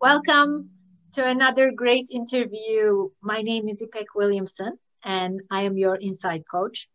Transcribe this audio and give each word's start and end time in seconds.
Welcome 0.00 0.70
to 1.14 1.26
another 1.26 1.72
great 1.72 2.06
interview. 2.12 3.08
My 3.20 3.42
name 3.42 3.68
is 3.68 3.82
Ipek 3.82 4.14
Williamson, 4.14 4.78
and 5.02 5.42
I 5.50 5.62
am 5.62 5.76
your 5.76 5.96
inside 5.96 6.44
Coach. 6.48 6.88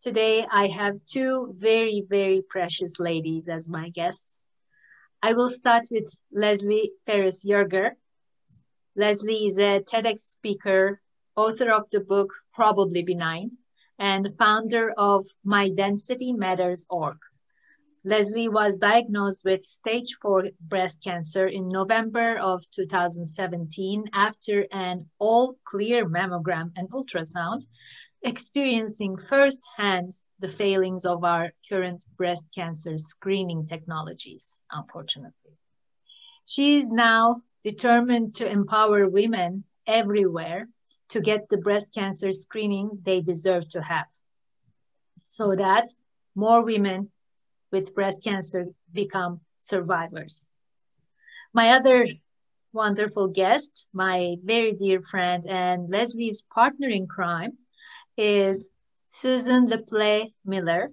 Today, 0.00 0.46
I 0.50 0.68
have 0.68 1.04
two 1.04 1.54
very, 1.58 2.02
very 2.08 2.40
precious 2.48 2.98
ladies 2.98 3.50
as 3.50 3.68
my 3.68 3.90
guests. 3.90 4.46
I 5.22 5.34
will 5.34 5.50
start 5.50 5.88
with 5.90 6.08
Leslie 6.32 6.92
Ferris 7.04 7.44
Yerger. 7.44 7.90
Leslie 8.96 9.44
is 9.44 9.58
a 9.58 9.80
TEDx 9.80 10.20
speaker, 10.20 11.02
author 11.36 11.70
of 11.70 11.90
the 11.90 12.00
book 12.00 12.32
Probably 12.54 13.02
Benign, 13.02 13.58
and 13.98 14.34
founder 14.38 14.94
of 14.96 15.26
MyDensityMatters.org. 15.46 17.18
Leslie 18.02 18.48
was 18.48 18.76
diagnosed 18.76 19.42
with 19.44 19.62
stage 19.62 20.16
4 20.22 20.44
breast 20.58 21.02
cancer 21.04 21.46
in 21.46 21.68
November 21.68 22.38
of 22.38 22.64
2017 22.70 24.04
after 24.14 24.66
an 24.72 25.06
all 25.18 25.56
clear 25.64 26.08
mammogram 26.08 26.72
and 26.76 26.88
ultrasound, 26.90 27.66
experiencing 28.22 29.18
firsthand 29.18 30.14
the 30.38 30.48
failings 30.48 31.04
of 31.04 31.24
our 31.24 31.52
current 31.68 32.02
breast 32.16 32.46
cancer 32.54 32.96
screening 32.96 33.66
technologies, 33.66 34.62
unfortunately. 34.72 35.58
She 36.46 36.78
is 36.78 36.88
now 36.88 37.42
determined 37.62 38.34
to 38.36 38.50
empower 38.50 39.06
women 39.08 39.64
everywhere 39.86 40.68
to 41.10 41.20
get 41.20 41.50
the 41.50 41.58
breast 41.58 41.92
cancer 41.92 42.32
screening 42.32 43.00
they 43.02 43.20
deserve 43.20 43.68
to 43.70 43.82
have 43.82 44.06
so 45.26 45.54
that 45.54 45.86
more 46.34 46.64
women 46.64 47.10
with 47.70 47.94
breast 47.94 48.22
cancer 48.24 48.66
become 48.92 49.40
survivors. 49.58 50.48
My 51.52 51.70
other 51.70 52.06
wonderful 52.72 53.28
guest, 53.28 53.86
my 53.92 54.36
very 54.42 54.72
dear 54.72 55.00
friend 55.02 55.44
and 55.46 55.88
Leslie's 55.88 56.42
partner 56.42 56.88
in 56.88 57.06
crime, 57.06 57.58
is 58.16 58.70
Susan 59.08 59.66
LePlay 59.66 60.32
Miller. 60.44 60.92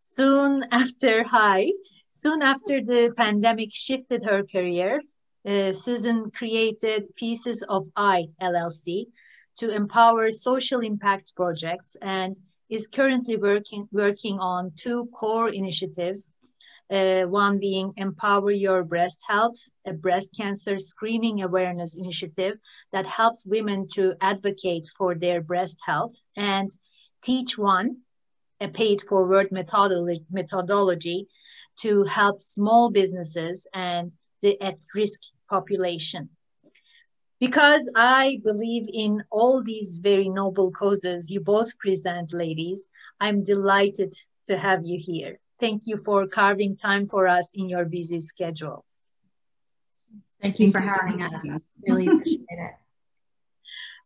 Soon 0.00 0.64
after, 0.72 1.22
hi, 1.36 1.70
soon 2.08 2.42
after 2.42 2.82
the 2.82 3.12
pandemic 3.16 3.70
shifted 3.72 4.22
her 4.24 4.42
career, 4.42 5.00
uh, 5.46 5.72
Susan 5.72 6.30
created 6.30 7.14
Pieces 7.16 7.64
of 7.68 7.86
I 7.96 8.28
LLC 8.40 9.06
to 9.56 9.70
empower 9.70 10.30
social 10.30 10.80
impact 10.80 11.32
projects 11.36 11.96
and 12.00 12.36
is 12.72 12.88
currently 12.88 13.36
working, 13.36 13.86
working 13.92 14.40
on 14.40 14.72
two 14.74 15.06
core 15.12 15.50
initiatives. 15.50 16.32
Uh, 16.90 17.24
one 17.24 17.58
being 17.58 17.92
Empower 17.98 18.50
Your 18.50 18.82
Breast 18.82 19.20
Health, 19.28 19.58
a 19.86 19.92
breast 19.92 20.30
cancer 20.34 20.78
screening 20.78 21.42
awareness 21.42 21.94
initiative 21.94 22.54
that 22.92 23.06
helps 23.06 23.46
women 23.46 23.86
to 23.94 24.14
advocate 24.20 24.86
for 24.96 25.14
their 25.14 25.40
breast 25.40 25.78
health, 25.84 26.16
and 26.36 26.68
Teach 27.22 27.56
One, 27.58 27.98
a 28.60 28.68
paid 28.68 29.02
forward 29.02 29.52
methodology, 29.52 30.24
methodology 30.30 31.28
to 31.80 32.04
help 32.04 32.40
small 32.40 32.90
businesses 32.90 33.66
and 33.74 34.10
the 34.40 34.60
at 34.60 34.78
risk 34.94 35.20
population 35.48 36.30
because 37.42 37.90
I 37.96 38.38
believe 38.44 38.86
in 38.92 39.24
all 39.28 39.64
these 39.64 39.96
very 39.96 40.28
noble 40.28 40.70
causes 40.70 41.32
you 41.32 41.40
both 41.40 41.76
present, 41.76 42.32
ladies. 42.32 42.88
I'm 43.18 43.42
delighted 43.42 44.14
to 44.46 44.56
have 44.56 44.84
you 44.84 44.96
here. 44.96 45.40
Thank 45.58 45.88
you 45.88 45.96
for 45.96 46.28
carving 46.28 46.76
time 46.76 47.08
for 47.08 47.26
us 47.26 47.50
in 47.52 47.68
your 47.68 47.84
busy 47.84 48.20
schedules. 48.20 49.00
Thank 50.40 50.60
you 50.60 50.70
Thank 50.70 50.84
for 50.84 50.88
you 50.88 50.94
having 50.96 51.22
us. 51.34 51.54
us. 51.56 51.64
Really 51.84 52.06
appreciate 52.06 52.46
it. 52.48 52.74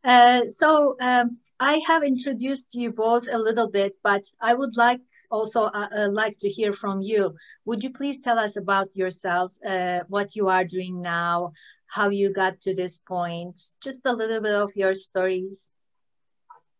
Uh, 0.02 0.46
so 0.46 0.96
um, 1.00 1.38
I 1.58 1.82
have 1.86 2.02
introduced 2.04 2.74
you 2.74 2.92
both 2.92 3.26
a 3.30 3.38
little 3.38 3.68
bit, 3.68 3.96
but 4.02 4.24
I 4.40 4.54
would 4.54 4.76
like 4.76 5.00
also 5.30 5.64
uh, 5.64 5.88
uh, 5.94 6.08
like 6.10 6.38
to 6.38 6.48
hear 6.48 6.72
from 6.72 7.00
you. 7.00 7.34
Would 7.64 7.82
you 7.82 7.90
please 7.90 8.20
tell 8.20 8.38
us 8.38 8.56
about 8.56 8.94
yourselves, 8.94 9.58
uh, 9.62 10.00
what 10.08 10.36
you 10.36 10.48
are 10.48 10.64
doing 10.64 11.02
now, 11.02 11.52
how 11.86 12.10
you 12.10 12.32
got 12.32 12.60
to 12.60 12.74
this 12.74 12.98
point, 12.98 13.58
just 13.82 14.06
a 14.06 14.12
little 14.12 14.40
bit 14.40 14.54
of 14.54 14.74
your 14.76 14.94
stories. 14.94 15.72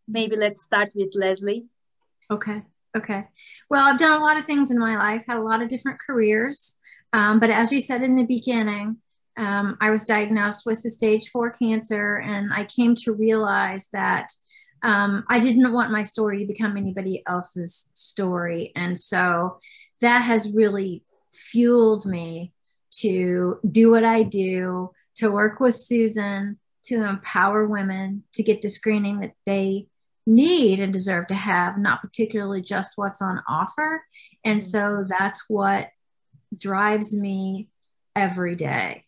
Maybe 0.09 0.37
let's 0.37 0.63
start 0.63 0.93
with 0.95 1.15
Leslie. 1.15 1.67
Okay. 2.31 2.63
Okay. 2.97 3.25
Well, 3.69 3.85
I've 3.85 3.99
done 3.99 4.21
a 4.21 4.25
lot 4.25 4.39
of 4.39 4.45
things 4.45 4.71
in 4.71 4.79
my 4.79 4.97
life, 4.97 5.25
had 5.27 5.37
a 5.37 5.43
lot 5.43 5.61
of 5.61 5.69
different 5.69 6.01
careers. 6.01 6.77
Um, 7.13 7.41
but 7.41 7.51
as 7.51 7.71
you 7.71 7.81
said 7.81 8.03
in 8.03 8.17
the 8.17 8.25
beginning, 8.25 8.97
um, 9.37 9.77
I 9.83 9.91
was 9.91 10.05
diagnosed 10.05 10.65
with 10.65 10.83
the 10.83 10.91
stage 10.91 11.29
four 11.29 11.51
cancer, 11.51 12.17
and 12.17 12.55
I 12.55 12.65
came 12.65 12.95
to 12.97 13.13
realize 13.13 13.89
that 13.93 14.29
um, 14.83 15.25
I 15.29 15.39
didn't 15.41 15.73
want 15.73 15.91
my 15.91 16.03
story 16.03 16.39
to 16.39 16.47
become 16.47 16.77
anybody 16.77 17.23
else's 17.27 17.91
story. 17.93 18.73
And 18.77 18.99
so 18.99 19.59
that 20.01 20.21
has 20.21 20.51
really 20.51 21.03
fueled 21.31 22.07
me 22.07 22.53
to 23.01 23.59
do 23.71 23.91
what 23.91 24.05
I 24.05 24.23
do, 24.23 24.91
to 25.17 25.31
work 25.31 25.61
with 25.61 25.77
Susan, 25.77 26.59
to 26.85 27.05
empower 27.05 27.67
women 27.67 28.23
to 28.35 28.43
get 28.43 28.63
the 28.63 28.69
screening 28.69 29.21
that 29.21 29.33
they 29.45 29.89
need 30.27 30.81
and 30.81 30.93
deserve 30.93 31.27
to 31.29 31.35
have, 31.35 31.79
not 31.79 32.01
particularly 32.01 32.61
just 32.61 32.93
what's 32.97 33.23
on 33.23 33.41
offer. 33.49 34.03
And 34.45 34.63
so 34.63 34.79
mm-hmm. 34.79 35.09
that's 35.09 35.45
what 35.49 35.89
drives 36.57 37.17
me 37.17 37.69
every 38.15 38.55
day. 38.55 39.05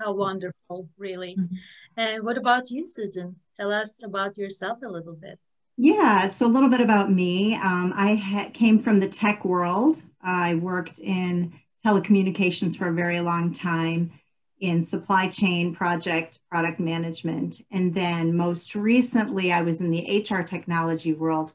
How 0.00 0.12
wonderful, 0.12 0.88
really. 0.98 1.36
Mm-hmm. 1.38 1.54
And 1.96 2.24
what 2.24 2.38
about 2.38 2.70
you, 2.70 2.86
Susan? 2.86 3.36
Tell 3.56 3.70
us 3.70 3.98
about 4.02 4.36
yourself 4.36 4.78
a 4.84 4.88
little 4.88 5.14
bit. 5.14 5.38
Yeah, 5.76 6.28
so 6.28 6.46
a 6.46 6.48
little 6.48 6.68
bit 6.68 6.80
about 6.80 7.12
me. 7.12 7.54
Um, 7.54 7.92
I 7.96 8.14
ha- 8.14 8.50
came 8.52 8.78
from 8.78 9.00
the 9.00 9.08
tech 9.08 9.44
world. 9.44 10.02
I 10.22 10.54
worked 10.56 10.98
in 10.98 11.52
telecommunications 11.84 12.76
for 12.76 12.88
a 12.88 12.92
very 12.92 13.20
long 13.20 13.52
time 13.52 14.12
in 14.60 14.82
supply 14.82 15.28
chain 15.28 15.74
project 15.74 16.38
product 16.48 16.78
management. 16.78 17.60
And 17.72 17.92
then 17.92 18.36
most 18.36 18.76
recently, 18.76 19.52
I 19.52 19.62
was 19.62 19.80
in 19.80 19.90
the 19.90 20.24
HR 20.28 20.42
technology 20.42 21.12
world 21.12 21.52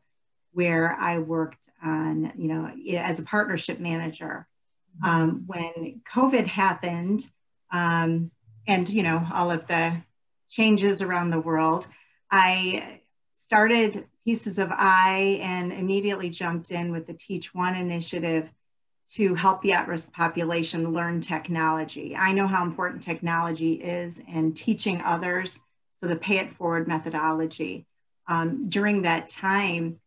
where 0.52 0.98
I 1.00 1.20
worked 1.20 1.70
on, 1.84 2.34
you 2.36 2.48
know, 2.50 2.72
as 2.98 3.20
a 3.20 3.24
partnership 3.24 3.80
manager. 3.80 4.48
Um, 5.06 5.44
when 5.46 6.02
COVID 6.12 6.48
happened, 6.48 7.24
um, 7.72 8.32
and, 8.68 8.90
you 8.90 9.04
know, 9.04 9.26
all 9.32 9.52
of 9.52 9.68
the 9.68 10.02
changes 10.50 11.02
around 11.02 11.30
the 11.30 11.40
world, 11.40 11.88
I 12.32 13.02
started 13.36 14.08
Pieces 14.26 14.60
of 14.60 14.70
I 14.74 15.40
and 15.42 15.72
immediately 15.72 16.30
jumped 16.30 16.72
in 16.72 16.92
with 16.92 17.08
the 17.08 17.14
Teach 17.14 17.56
One 17.56 17.76
initiative 17.76 18.52
to 19.14 19.34
help 19.36 19.62
the 19.62 19.72
at-risk 19.72 20.12
population 20.14 20.92
learn 20.92 21.22
technology. 21.22 22.16
I 22.16 22.34
know 22.34 22.48
how 22.48 22.64
important 22.64 23.02
technology 23.04 23.74
is 23.74 24.22
in 24.28 24.54
teaching 24.54 25.02
others, 25.02 25.62
so 25.96 26.08
the 26.08 26.16
pay 26.18 26.38
it 26.40 26.54
forward 26.54 26.88
methodology. 26.88 27.86
Um, 28.28 28.68
during 28.70 29.04
that 29.04 29.30
time, 29.30 30.00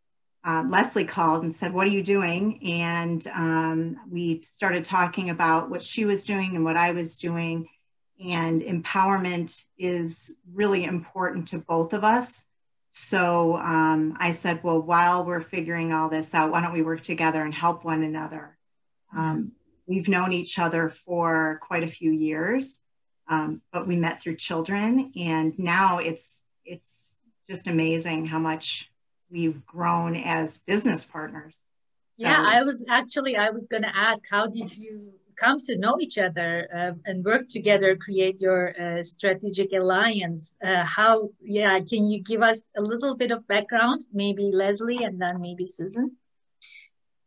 uh, 0.44 0.64
Leslie 0.68 1.04
called 1.04 1.42
and 1.42 1.54
said, 1.54 1.72
what 1.72 1.86
are 1.86 1.90
you 1.90 2.02
doing? 2.02 2.60
And 2.68 3.26
um, 3.28 3.96
we 4.10 4.42
started 4.42 4.84
talking 4.84 5.30
about 5.30 5.70
what 5.70 5.82
she 5.82 6.04
was 6.04 6.24
doing 6.24 6.54
and 6.54 6.64
what 6.64 6.76
I 6.76 6.92
was 6.92 7.18
doing. 7.18 7.68
And 8.22 8.60
empowerment 8.60 9.64
is 9.78 10.36
really 10.52 10.84
important 10.84 11.48
to 11.48 11.58
both 11.58 11.94
of 11.94 12.04
us. 12.04 12.46
So 12.90 13.56
um, 13.56 14.16
I 14.18 14.32
said, 14.32 14.62
well, 14.62 14.80
while 14.80 15.24
we're 15.24 15.42
figuring 15.42 15.92
all 15.92 16.08
this 16.10 16.34
out, 16.34 16.50
why 16.50 16.60
don't 16.60 16.72
we 16.72 16.82
work 16.82 17.02
together 17.02 17.42
and 17.42 17.54
help 17.54 17.84
one 17.84 18.02
another? 18.02 18.58
Um, 19.16 19.52
we've 19.86 20.08
known 20.08 20.32
each 20.32 20.58
other 20.58 20.90
for 20.90 21.58
quite 21.62 21.82
a 21.82 21.88
few 21.88 22.12
years, 22.12 22.80
um, 23.28 23.60
but 23.72 23.86
we 23.86 23.96
met 23.96 24.20
through 24.20 24.36
children, 24.36 25.12
and 25.16 25.58
now 25.58 25.98
it's 25.98 26.42
it's 26.64 27.16
just 27.48 27.66
amazing 27.66 28.26
how 28.26 28.38
much 28.38 28.90
we've 29.30 29.64
grown 29.66 30.16
as 30.16 30.58
business 30.58 31.04
partners. 31.04 31.62
So 32.12 32.26
yeah, 32.26 32.42
I 32.46 32.62
was 32.62 32.84
actually 32.88 33.36
I 33.36 33.50
was 33.50 33.66
going 33.66 33.82
to 33.82 33.96
ask, 33.96 34.22
how 34.30 34.46
did 34.46 34.76
you 34.76 35.12
come 35.36 35.60
to 35.62 35.76
know 35.78 35.96
each 36.00 36.18
other 36.18 36.68
uh, 36.74 36.92
and 37.06 37.24
work 37.24 37.48
together, 37.48 37.96
create 37.96 38.40
your 38.40 38.74
uh, 38.80 39.02
strategic 39.02 39.72
alliance? 39.72 40.54
Uh, 40.62 40.84
how? 40.84 41.30
Yeah, 41.40 41.78
can 41.80 42.06
you 42.06 42.22
give 42.22 42.42
us 42.42 42.68
a 42.76 42.82
little 42.82 43.16
bit 43.16 43.30
of 43.30 43.46
background? 43.48 44.04
Maybe 44.12 44.50
Leslie, 44.52 45.04
and 45.04 45.20
then 45.20 45.40
maybe 45.40 45.64
Susan. 45.64 46.16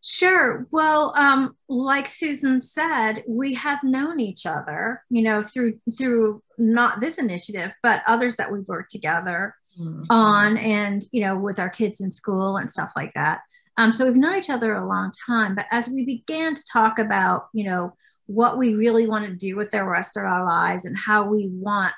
Sure. 0.06 0.68
Well, 0.70 1.14
um, 1.16 1.56
like 1.70 2.10
Susan 2.10 2.62
said, 2.62 3.24
we 3.26 3.54
have 3.54 3.84
known 3.84 4.20
each 4.20 4.46
other, 4.46 5.02
you 5.10 5.22
know, 5.22 5.42
through 5.42 5.80
through 5.98 6.44
not 6.58 7.00
this 7.00 7.20
initiative, 7.20 7.74
but 7.82 8.04
others 8.06 8.36
that 8.36 8.52
we've 8.52 8.68
worked 8.68 8.92
together 8.92 9.56
mm-hmm. 9.80 10.04
on, 10.10 10.58
and 10.58 11.06
you 11.14 11.22
know, 11.22 11.38
with 11.38 11.58
our 11.58 11.70
kids 11.70 12.02
in 12.02 12.12
school 12.12 12.58
and 12.58 12.70
stuff 12.70 12.92
like 12.98 13.14
that. 13.14 13.42
Um, 13.78 13.94
so 13.94 14.06
we've 14.06 14.18
known 14.18 14.36
each 14.36 14.50
other 14.50 14.76
a 14.76 14.86
long 14.86 15.12
time. 15.26 15.56
But 15.56 15.68
as 15.72 15.88
we 15.88 16.04
began 16.06 16.54
to 16.54 16.64
talk 16.72 17.00
about, 17.00 17.48
you 17.54 17.64
know, 17.64 17.96
what 18.26 18.58
we 18.58 18.76
really 18.76 19.08
want 19.08 19.26
to 19.26 19.34
do 19.34 19.56
with 19.56 19.72
the 19.72 19.84
rest 19.84 20.18
of 20.18 20.24
our 20.24 20.46
lives 20.46 20.86
and 20.86 20.98
how 20.98 21.26
we 21.26 21.50
want 21.52 21.94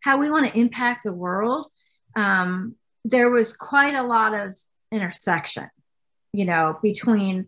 how 0.00 0.18
we 0.18 0.30
want 0.30 0.46
to 0.46 0.58
impact 0.58 1.02
the 1.04 1.12
world 1.12 1.68
um, 2.16 2.74
there 3.04 3.30
was 3.30 3.52
quite 3.52 3.94
a 3.94 4.02
lot 4.02 4.34
of 4.34 4.54
intersection 4.92 5.68
you 6.34 6.44
know 6.44 6.78
between 6.82 7.46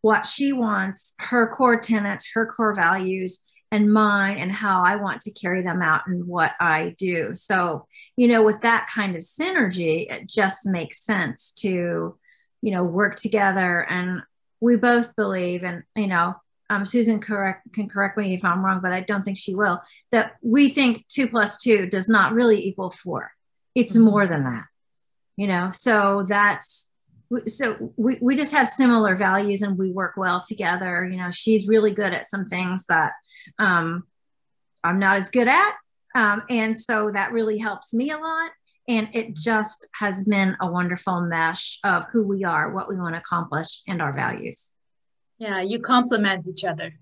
what 0.00 0.26
she 0.26 0.52
wants 0.52 1.14
her 1.18 1.48
core 1.48 1.78
tenets 1.80 2.26
her 2.34 2.46
core 2.46 2.74
values 2.74 3.40
and 3.72 3.92
mine 3.92 4.38
and 4.38 4.52
how 4.52 4.84
I 4.84 4.96
want 4.96 5.22
to 5.22 5.32
carry 5.32 5.62
them 5.62 5.82
out 5.82 6.02
and 6.06 6.26
what 6.26 6.52
I 6.60 6.94
do. 6.98 7.34
So, 7.34 7.86
you 8.16 8.28
know, 8.28 8.42
with 8.42 8.60
that 8.60 8.88
kind 8.92 9.16
of 9.16 9.22
synergy, 9.22 10.10
it 10.10 10.28
just 10.28 10.66
makes 10.66 11.04
sense 11.04 11.50
to, 11.58 12.16
you 12.62 12.70
know, 12.70 12.84
work 12.84 13.16
together. 13.16 13.80
And 13.80 14.22
we 14.60 14.76
both 14.76 15.14
believe, 15.16 15.64
and, 15.64 15.82
you 15.96 16.06
know, 16.06 16.34
um, 16.70 16.84
Susan 16.84 17.20
correct, 17.20 17.72
can 17.72 17.88
correct 17.88 18.16
me 18.16 18.34
if 18.34 18.44
I'm 18.44 18.64
wrong, 18.64 18.80
but 18.82 18.92
I 18.92 19.00
don't 19.00 19.24
think 19.24 19.36
she 19.36 19.54
will, 19.54 19.80
that 20.10 20.36
we 20.42 20.68
think 20.68 21.06
two 21.08 21.28
plus 21.28 21.58
two 21.58 21.86
does 21.86 22.08
not 22.08 22.32
really 22.32 22.64
equal 22.64 22.90
four. 22.90 23.32
It's 23.74 23.94
mm-hmm. 23.94 24.04
more 24.04 24.26
than 24.26 24.44
that, 24.44 24.64
you 25.36 25.48
know, 25.48 25.70
so 25.72 26.24
that's 26.28 26.88
so 27.46 27.92
we, 27.96 28.18
we 28.20 28.36
just 28.36 28.52
have 28.52 28.68
similar 28.68 29.16
values 29.16 29.62
and 29.62 29.76
we 29.76 29.90
work 29.90 30.14
well 30.16 30.40
together. 30.40 31.04
You 31.04 31.16
know 31.16 31.30
she's 31.30 31.66
really 31.66 31.92
good 31.92 32.12
at 32.12 32.26
some 32.26 32.44
things 32.44 32.86
that 32.86 33.12
um, 33.58 34.04
i'm 34.84 34.98
not 34.98 35.16
as 35.16 35.28
good 35.28 35.48
at. 35.48 35.72
Um, 36.14 36.42
and 36.48 36.78
so 36.80 37.10
that 37.10 37.32
really 37.32 37.58
helps 37.58 37.92
me 37.92 38.10
a 38.10 38.18
lot. 38.18 38.50
And 38.88 39.08
it 39.12 39.34
just 39.34 39.86
has 39.94 40.24
been 40.24 40.56
a 40.60 40.70
wonderful 40.70 41.20
mesh 41.22 41.78
of 41.84 42.06
who 42.12 42.22
we 42.22 42.44
are 42.44 42.72
what 42.72 42.88
we 42.88 42.96
want 42.96 43.14
to 43.14 43.20
accomplish 43.20 43.82
and 43.88 44.00
our 44.00 44.12
values. 44.12 44.72
Yeah 45.38 45.62
you 45.62 45.80
complement 45.80 46.46
each 46.46 46.64
other. 46.64 46.94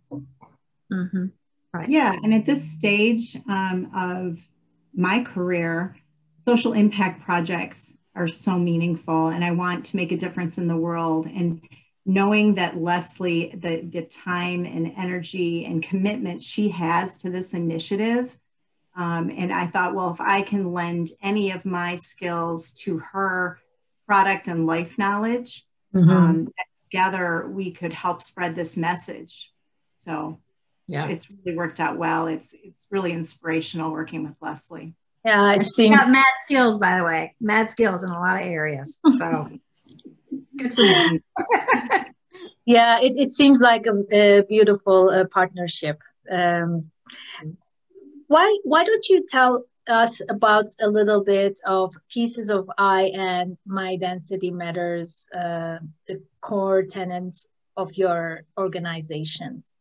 Mm-hmm. 0.93 1.27
right. 1.73 1.89
Yeah 1.89 2.13
and 2.23 2.33
at 2.33 2.47
this 2.47 2.73
stage 2.73 3.37
um, 3.49 3.91
of 3.95 4.41
my 4.95 5.23
career 5.25 5.97
social 6.45 6.73
impact 6.73 7.23
projects 7.25 7.97
are 8.15 8.29
so 8.29 8.59
meaningful 8.59 9.29
and 9.29 9.45
I 9.45 9.51
want 9.51 9.87
to 9.87 9.97
make 9.97 10.13
a 10.13 10.17
difference 10.17 10.59
in 10.59 10.69
the 10.69 10.77
world. 10.77 11.27
And 11.27 11.61
knowing 12.07 12.55
that 12.55 12.77
Leslie, 12.77 13.55
the, 13.57 13.81
the 13.81 14.03
time 14.03 14.65
and 14.67 14.93
energy 14.97 15.65
and 15.65 15.83
commitment 15.83 16.43
she 16.43 16.69
has 16.69 17.17
to 17.19 17.31
this 17.31 17.55
initiative. 17.55 18.37
Um, 18.97 19.31
and 19.37 19.53
I 19.53 19.67
thought, 19.67 19.95
well, 19.95 20.13
if 20.13 20.21
I 20.21 20.43
can 20.43 20.73
lend 20.73 21.11
any 21.23 21.51
of 21.51 21.65
my 21.65 21.97
skills 21.97 22.73
to 22.83 22.99
her 22.99 23.59
product 24.07 24.49
and 24.49 24.67
life 24.67 24.99
knowledge, 24.99 25.67
mm-hmm. 25.95 26.11
um, 26.11 26.53
together 26.91 27.49
we 27.49 27.73
could 27.73 27.93
help 27.93 28.23
spread 28.23 28.55
this 28.55 28.77
message. 28.77 29.51
So 29.97 30.41
yeah, 30.87 31.09
it's 31.09 31.29
really 31.31 31.57
worked 31.57 31.81
out 31.81 31.97
well. 31.97 32.27
It's 32.27 32.55
it's 32.63 32.87
really 32.91 33.13
inspirational 33.13 33.91
working 33.91 34.23
with 34.23 34.35
Leslie. 34.41 34.95
Yeah, 35.25 35.55
it 35.55 35.65
seems 35.65 35.97
got 35.97 36.11
mad 36.11 36.25
skills, 36.45 36.79
by 36.79 36.99
the 36.99 37.05
way, 37.05 37.35
mad 37.41 37.71
skills 37.71 38.05
in 38.05 38.11
a 38.11 38.19
lot 38.19 38.37
of 38.37 38.47
areas. 38.47 39.01
So 39.19 39.49
good 40.57 40.73
for 40.73 40.83
you. 40.83 41.21
yeah, 42.67 43.01
it, 43.01 43.17
it 43.17 43.31
seems 43.31 43.61
like 43.61 43.87
a, 43.87 44.15
a 44.15 44.43
beautiful 44.43 45.09
uh, 45.09 45.25
partnership. 45.25 45.99
Um, 46.31 46.91
why 48.27 48.59
why 48.65 48.85
don't 48.85 49.09
you 49.09 49.25
tell 49.27 49.65
us 49.89 50.21
about 50.29 50.67
a 50.81 50.89
little 50.89 51.25
bit 51.25 51.61
of 51.67 51.95
pieces 52.11 52.51
of 52.51 52.71
I 52.77 53.05
and 53.15 53.57
my 53.67 53.97
density 53.97 54.51
matters, 54.51 55.27
uh, 55.35 55.79
the 56.07 56.23
core 56.41 56.83
tenets 56.83 57.47
of 57.77 57.97
your 57.97 58.45
organizations? 58.59 59.81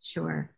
Sure. 0.00 0.50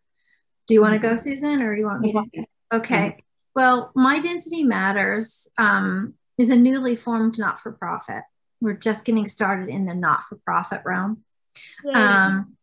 Do 0.67 0.75
you 0.75 0.81
want 0.81 0.95
to 0.95 1.01
go, 1.01 1.17
Susan, 1.17 1.61
or 1.61 1.75
you 1.75 1.87
want 1.87 2.01
me 2.01 2.13
to? 2.13 2.45
Okay. 2.73 3.24
Well, 3.55 3.93
My 3.95 4.19
Density 4.19 4.65
Matters 4.65 5.49
um, 5.59 6.15
is 6.39 6.51
a 6.51 6.57
newly 6.57 6.97
formed 6.97 7.39
not 7.39 7.61
for 7.61 7.73
profit. 7.73 8.23
We're 8.61 8.75
just 8.75 9.05
getting 9.05 9.29
started 9.29 9.69
in 9.69 9.87
the 9.87 9.95
not 9.95 10.25
for 10.25 10.37
profit 10.45 10.83
realm. 10.85 11.23
Um, 11.95 12.57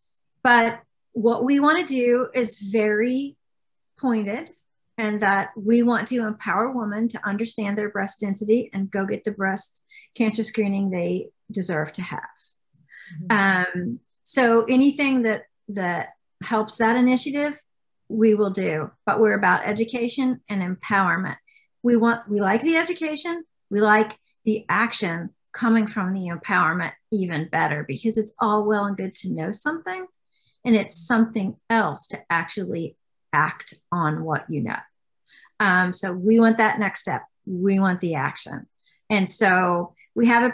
but 0.44 0.82
what 1.14 1.44
we 1.44 1.60
want 1.60 1.80
to 1.80 1.86
do 1.86 2.30
is 2.34 2.58
very 2.60 3.38
pointed 4.00 4.52
and 4.98 5.22
that 5.22 5.50
we 5.56 5.84
want 5.84 6.08
to 6.10 6.26
empower 6.26 6.72
women 6.72 7.08
to 7.10 7.28
understand 7.28 7.78
their 7.78 7.90
breast 7.90 8.20
density 8.20 8.70
and 8.74 8.92
go 8.92 9.06
get 9.06 9.24
the 9.24 9.32
breast 9.32 9.82
cancer 10.16 10.44
screening 10.44 10.90
they 10.90 11.30
deserve 11.52 11.92
to 11.94 12.02
have. 12.02 12.22
Mm-hmm. 13.30 13.82
Um, 13.82 14.00
so 14.24 14.66
anything 14.66 15.24
that 15.24 15.44
that 15.70 16.10
helps 16.44 16.78
that 16.78 16.96
initiative 16.96 17.60
we 18.12 18.36
will 18.36 18.50
do, 18.50 18.92
but 19.06 19.20
we're 19.20 19.38
about 19.38 19.66
education 19.66 20.42
and 20.50 20.62
empowerment. 20.62 21.38
We 21.84 21.96
want, 21.96 22.30
we 22.30 22.42
like 22.42 22.62
the 22.62 22.78
education, 22.78 23.44
we 23.70 23.82
like 23.82 24.18
the 24.44 24.66
action 24.70 25.30
coming 25.54 25.88
from 25.88 26.14
the 26.14 26.30
empowerment 26.30 26.94
even 27.12 27.48
better 27.48 27.84
because 27.88 28.18
it's 28.18 28.34
all 28.40 28.66
well 28.66 28.86
and 28.86 28.98
good 28.98 29.16
to 29.16 29.30
know 29.30 29.52
something 29.52 30.06
and 30.66 30.76
it's 30.76 30.96
something 30.96 31.56
else 31.70 32.08
to 32.08 32.22
actually 32.30 32.96
act 33.34 33.74
on 33.92 34.24
what 34.24 34.50
you 34.50 34.62
know. 34.62 34.78
Um, 35.60 35.94
so 35.94 36.12
we 36.12 36.40
want 36.40 36.58
that 36.58 36.80
next 36.80 37.02
step. 37.02 37.24
We 37.46 37.80
want 37.80 38.00
the 38.00 38.16
action. 38.16 38.68
And 39.10 39.28
so 39.28 39.94
we 40.16 40.28
have 40.28 40.52
a 40.52 40.54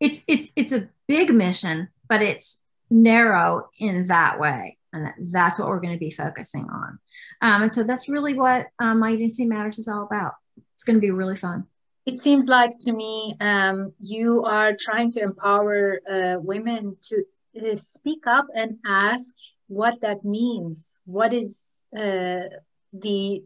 it's 0.00 0.20
it's 0.28 0.50
it's 0.54 0.72
a 0.72 0.88
big 1.08 1.34
mission, 1.34 1.88
but 2.08 2.22
it's 2.22 2.62
narrow 2.90 3.68
in 3.78 4.06
that 4.06 4.38
way 4.38 4.77
and 4.92 5.08
that's 5.32 5.58
what 5.58 5.68
we're 5.68 5.80
going 5.80 5.92
to 5.92 5.98
be 5.98 6.10
focusing 6.10 6.64
on. 6.68 6.98
Um, 7.42 7.62
and 7.62 7.72
so 7.72 7.82
that's 7.82 8.08
really 8.08 8.34
what 8.34 8.66
um, 8.78 9.00
My 9.00 9.14
Density 9.14 9.46
Matters 9.46 9.78
is 9.78 9.88
all 9.88 10.04
about. 10.04 10.32
It's 10.74 10.84
going 10.84 10.96
to 10.96 11.00
be 11.00 11.10
really 11.10 11.36
fun. 11.36 11.66
It 12.06 12.18
seems 12.18 12.46
like 12.46 12.72
to 12.80 12.92
me 12.92 13.36
um, 13.40 13.92
you 14.00 14.44
are 14.44 14.72
trying 14.78 15.12
to 15.12 15.20
empower 15.20 16.00
uh, 16.10 16.36
women 16.40 16.96
to 17.08 17.24
uh, 17.60 17.76
speak 17.76 18.26
up 18.26 18.46
and 18.54 18.78
ask 18.86 19.34
what 19.66 20.00
that 20.00 20.24
means. 20.24 20.94
What 21.04 21.34
is 21.34 21.66
uh, 21.94 22.48
the 22.92 23.42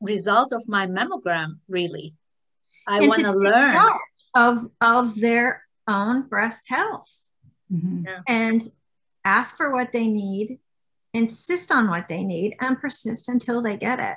result 0.00 0.52
of 0.52 0.66
my 0.66 0.86
mammogram, 0.86 1.58
really? 1.68 2.14
I 2.86 3.06
want 3.06 3.20
to 3.20 3.32
learn 3.32 3.76
of 4.34 4.70
of 4.80 5.14
their 5.20 5.62
own 5.86 6.22
breast 6.22 6.68
health 6.68 7.30
mm-hmm. 7.72 8.04
yeah. 8.06 8.20
and 8.26 8.62
ask 9.24 9.56
for 9.56 9.72
what 9.72 9.92
they 9.92 10.08
need 10.08 10.58
insist 11.14 11.72
on 11.72 11.88
what 11.88 12.08
they 12.08 12.24
need 12.24 12.56
and 12.60 12.78
persist 12.78 13.28
until 13.28 13.62
they 13.62 13.76
get 13.76 14.00
it 14.00 14.16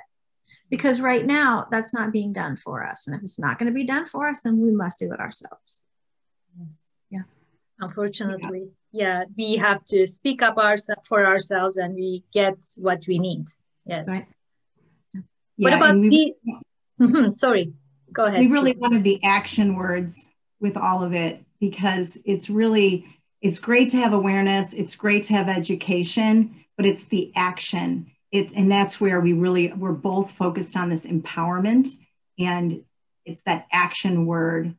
because 0.68 1.00
right 1.00 1.24
now 1.24 1.66
that's 1.70 1.94
not 1.94 2.12
being 2.12 2.32
done 2.32 2.56
for 2.56 2.84
us 2.84 3.06
and 3.06 3.16
if 3.16 3.22
it's 3.22 3.38
not 3.38 3.58
going 3.58 3.70
to 3.70 3.74
be 3.74 3.84
done 3.84 4.04
for 4.06 4.28
us 4.28 4.40
then 4.40 4.60
we 4.60 4.70
must 4.70 4.98
do 4.98 5.12
it 5.12 5.20
ourselves 5.20 5.82
yes. 6.60 6.94
yeah 7.10 7.22
unfortunately 7.80 8.68
yeah. 8.92 9.20
yeah. 9.20 9.24
we 9.36 9.56
have 9.56 9.82
to 9.84 10.06
speak 10.06 10.42
up 10.42 10.58
ourselves 10.58 11.06
for 11.08 11.24
ourselves 11.24 11.76
and 11.76 11.94
we 11.94 12.24
get 12.34 12.56
what 12.76 13.02
we 13.06 13.18
need 13.18 13.46
yes 13.86 14.08
right. 14.08 14.24
yeah. 15.14 15.20
what 15.56 15.72
about 15.72 15.96
we, 15.96 16.08
the 16.08 16.34
mm-hmm, 17.00 17.30
sorry 17.30 17.72
go 18.12 18.24
ahead 18.24 18.40
we 18.40 18.48
really 18.48 18.74
wanted 18.78 19.04
the 19.04 19.22
action 19.22 19.76
words 19.76 20.30
with 20.60 20.76
all 20.76 21.04
of 21.04 21.14
it 21.14 21.44
because 21.60 22.20
it's 22.24 22.50
really 22.50 23.06
it's 23.40 23.58
great 23.58 23.90
to 23.90 23.96
have 23.98 24.12
awareness. 24.12 24.72
It's 24.72 24.96
great 24.96 25.24
to 25.24 25.34
have 25.34 25.48
education 25.48 26.64
but 26.78 26.86
it's 26.86 27.04
the 27.06 27.32
action. 27.34 28.12
It, 28.30 28.52
and 28.52 28.70
that's 28.70 29.00
where 29.00 29.20
we 29.20 29.34
really 29.34 29.72
we're 29.72 29.92
both 29.92 30.30
focused 30.30 30.76
on 30.76 30.88
this 30.88 31.04
empowerment 31.04 31.88
and 32.38 32.84
it's 33.26 33.42
that 33.42 33.66
action 33.70 34.24
word. 34.24 34.74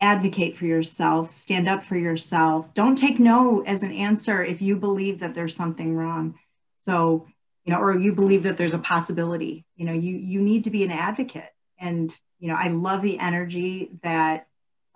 Advocate 0.00 0.56
for 0.56 0.66
yourself. 0.66 1.30
Stand 1.30 1.66
up 1.66 1.84
for 1.84 1.96
yourself. 1.96 2.74
Don't 2.74 2.96
take 2.96 3.18
no 3.18 3.62
as 3.62 3.82
an 3.82 3.92
answer 3.92 4.44
if 4.44 4.60
you 4.60 4.76
believe 4.76 5.20
that 5.20 5.34
there's 5.34 5.56
something 5.56 5.94
wrong. 5.96 6.34
So 6.80 7.28
you 7.64 7.72
know 7.72 7.78
or 7.78 7.96
you 7.96 8.12
believe 8.12 8.42
that 8.42 8.58
there's 8.58 8.74
a 8.74 8.78
possibility. 8.78 9.64
You 9.76 9.86
know 9.86 9.92
you 9.92 10.16
you 10.16 10.42
need 10.42 10.64
to 10.64 10.70
be 10.70 10.82
an 10.82 10.90
advocate. 10.90 11.50
And 11.78 12.12
you 12.40 12.48
know 12.48 12.56
i 12.56 12.68
love 12.68 13.00
the 13.00 13.18
energy 13.18 13.90
that 14.02 14.46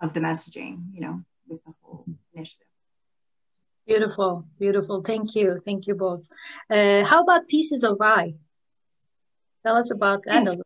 of 0.01 0.13
the 0.13 0.19
messaging 0.19 0.93
you 0.93 1.01
know 1.01 1.21
with 1.47 1.63
the 1.63 1.73
whole 1.81 2.05
initiative 2.33 2.68
Beautiful, 3.89 4.45
beautiful. 4.59 5.01
Thank 5.01 5.35
you. 5.35 5.59
Thank 5.65 5.87
you 5.87 5.95
both. 5.95 6.27
Uh, 6.69 7.03
how 7.03 7.23
about 7.23 7.47
Pieces 7.47 7.83
of 7.83 7.97
I? 7.99 8.35
Tell 9.65 9.77
us 9.77 9.89
about 9.89 10.21
that. 10.25 10.45
Yes. 10.45 10.57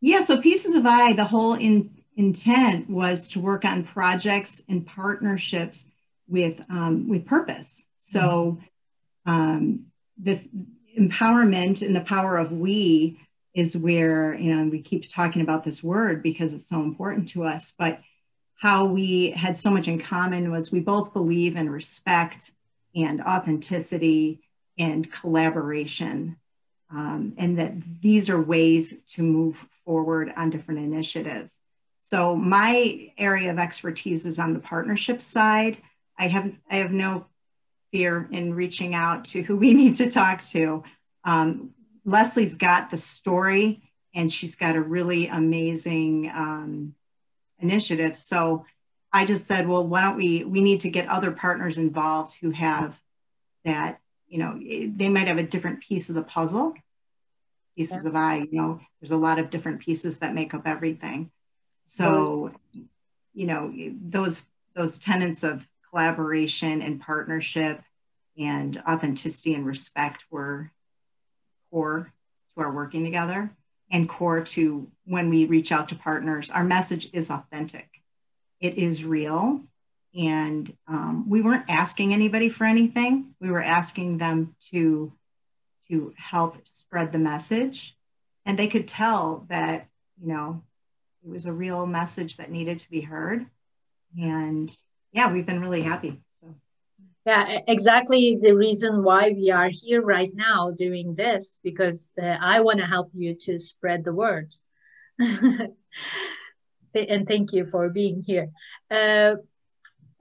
Yeah, 0.00 0.20
so 0.20 0.40
Pieces 0.40 0.74
of 0.74 0.84
I, 0.84 1.12
the 1.12 1.24
whole 1.24 1.54
in, 1.54 1.90
intent 2.16 2.90
was 2.90 3.28
to 3.30 3.40
work 3.40 3.64
on 3.64 3.84
projects 3.84 4.64
and 4.68 4.84
partnerships 4.84 5.88
with, 6.26 6.60
um, 6.68 7.08
with 7.08 7.24
purpose. 7.24 7.86
So 7.98 8.58
um, 9.26 9.86
the 10.20 10.40
empowerment 10.98 11.82
and 11.82 11.94
the 11.94 12.00
power 12.00 12.36
of 12.36 12.50
we 12.50 13.20
is 13.54 13.76
where, 13.76 14.34
you 14.34 14.52
know, 14.52 14.68
we 14.68 14.82
keep 14.82 15.08
talking 15.08 15.40
about 15.40 15.62
this 15.62 15.84
word 15.84 16.20
because 16.20 16.52
it's 16.52 16.68
so 16.68 16.82
important 16.82 17.28
to 17.28 17.44
us, 17.44 17.72
but 17.78 18.00
how 18.64 18.86
we 18.86 19.28
had 19.32 19.58
so 19.58 19.70
much 19.70 19.88
in 19.88 20.00
common 20.00 20.50
was 20.50 20.72
we 20.72 20.80
both 20.80 21.12
believe 21.12 21.54
in 21.54 21.68
respect 21.68 22.50
and 22.96 23.20
authenticity 23.20 24.40
and 24.78 25.12
collaboration. 25.12 26.38
Um, 26.90 27.34
and 27.36 27.58
that 27.58 27.74
these 28.00 28.30
are 28.30 28.40
ways 28.40 28.94
to 29.08 29.22
move 29.22 29.68
forward 29.84 30.32
on 30.34 30.48
different 30.48 30.80
initiatives. 30.80 31.60
So 31.98 32.34
my 32.34 33.12
area 33.18 33.50
of 33.50 33.58
expertise 33.58 34.24
is 34.24 34.38
on 34.38 34.54
the 34.54 34.60
partnership 34.60 35.20
side. 35.20 35.76
I 36.18 36.28
have 36.28 36.50
I 36.70 36.76
have 36.76 36.92
no 36.92 37.26
fear 37.92 38.26
in 38.30 38.54
reaching 38.54 38.94
out 38.94 39.26
to 39.26 39.42
who 39.42 39.56
we 39.56 39.74
need 39.82 39.96
to 39.96 40.10
talk 40.10 40.42
to. 40.46 40.84
Um, 41.22 41.74
Leslie's 42.06 42.54
got 42.54 42.90
the 42.90 42.96
story, 42.96 43.82
and 44.14 44.32
she's 44.32 44.56
got 44.56 44.74
a 44.74 44.80
really 44.80 45.26
amazing 45.26 46.30
um, 46.34 46.94
initiative. 47.64 48.16
So 48.16 48.64
I 49.12 49.24
just 49.24 49.46
said, 49.46 49.66
well, 49.66 49.86
why 49.86 50.02
don't 50.02 50.16
we? 50.16 50.44
We 50.44 50.60
need 50.60 50.80
to 50.80 50.90
get 50.90 51.08
other 51.08 51.32
partners 51.32 51.78
involved 51.78 52.36
who 52.40 52.50
have 52.50 53.00
that. 53.64 54.00
You 54.28 54.38
know, 54.38 54.58
they 54.96 55.08
might 55.08 55.28
have 55.28 55.38
a 55.38 55.42
different 55.42 55.80
piece 55.80 56.08
of 56.08 56.14
the 56.14 56.22
puzzle. 56.22 56.74
Pieces 57.76 58.02
yeah. 58.02 58.08
of 58.08 58.16
I, 58.16 58.36
you 58.38 58.60
know, 58.60 58.80
there's 59.00 59.10
a 59.10 59.16
lot 59.16 59.38
of 59.38 59.50
different 59.50 59.80
pieces 59.80 60.18
that 60.18 60.34
make 60.34 60.54
up 60.54 60.66
everything. 60.66 61.30
So, 61.82 62.52
you 63.32 63.46
know, 63.46 63.72
those 64.02 64.42
those 64.74 64.98
tenets 64.98 65.42
of 65.42 65.66
collaboration 65.90 66.82
and 66.82 67.00
partnership 67.00 67.82
and 68.36 68.82
authenticity 68.88 69.54
and 69.54 69.64
respect 69.64 70.24
were 70.30 70.70
core 71.70 72.12
to 72.54 72.60
our 72.60 72.72
working 72.72 73.04
together 73.04 73.50
and 73.94 74.08
core 74.08 74.40
to 74.40 74.88
when 75.04 75.30
we 75.30 75.46
reach 75.46 75.70
out 75.70 75.88
to 75.88 75.94
partners. 75.94 76.50
Our 76.50 76.64
message 76.64 77.08
is 77.12 77.30
authentic, 77.30 77.88
it 78.60 78.76
is 78.76 79.04
real. 79.04 79.62
And 80.16 80.72
um, 80.86 81.28
we 81.28 81.40
weren't 81.42 81.64
asking 81.68 82.12
anybody 82.12 82.48
for 82.48 82.64
anything. 82.64 83.34
We 83.40 83.50
were 83.50 83.62
asking 83.62 84.18
them 84.18 84.54
to, 84.70 85.12
to 85.88 86.14
help 86.16 86.56
spread 86.68 87.10
the 87.10 87.18
message. 87.18 87.96
And 88.46 88.56
they 88.56 88.68
could 88.68 88.86
tell 88.86 89.44
that, 89.48 89.88
you 90.20 90.28
know, 90.28 90.62
it 91.24 91.30
was 91.30 91.46
a 91.46 91.52
real 91.52 91.84
message 91.84 92.36
that 92.36 92.50
needed 92.50 92.78
to 92.80 92.90
be 92.90 93.00
heard. 93.00 93.46
And 94.16 94.76
yeah, 95.12 95.32
we've 95.32 95.46
been 95.46 95.60
really 95.60 95.82
happy. 95.82 96.20
Yeah, 97.26 97.60
exactly 97.66 98.36
the 98.38 98.54
reason 98.54 99.02
why 99.02 99.30
we 99.30 99.50
are 99.50 99.70
here 99.72 100.02
right 100.02 100.30
now 100.34 100.72
doing 100.72 101.14
this 101.14 101.58
because 101.64 102.10
uh, 102.20 102.36
I 102.38 102.60
want 102.60 102.80
to 102.80 102.86
help 102.86 103.10
you 103.14 103.34
to 103.46 103.58
spread 103.58 104.04
the 104.04 104.12
word. 104.12 104.52
and 106.94 107.26
thank 107.26 107.52
you 107.54 107.64
for 107.64 107.88
being 107.88 108.22
here. 108.22 108.50
Uh, 108.90 109.36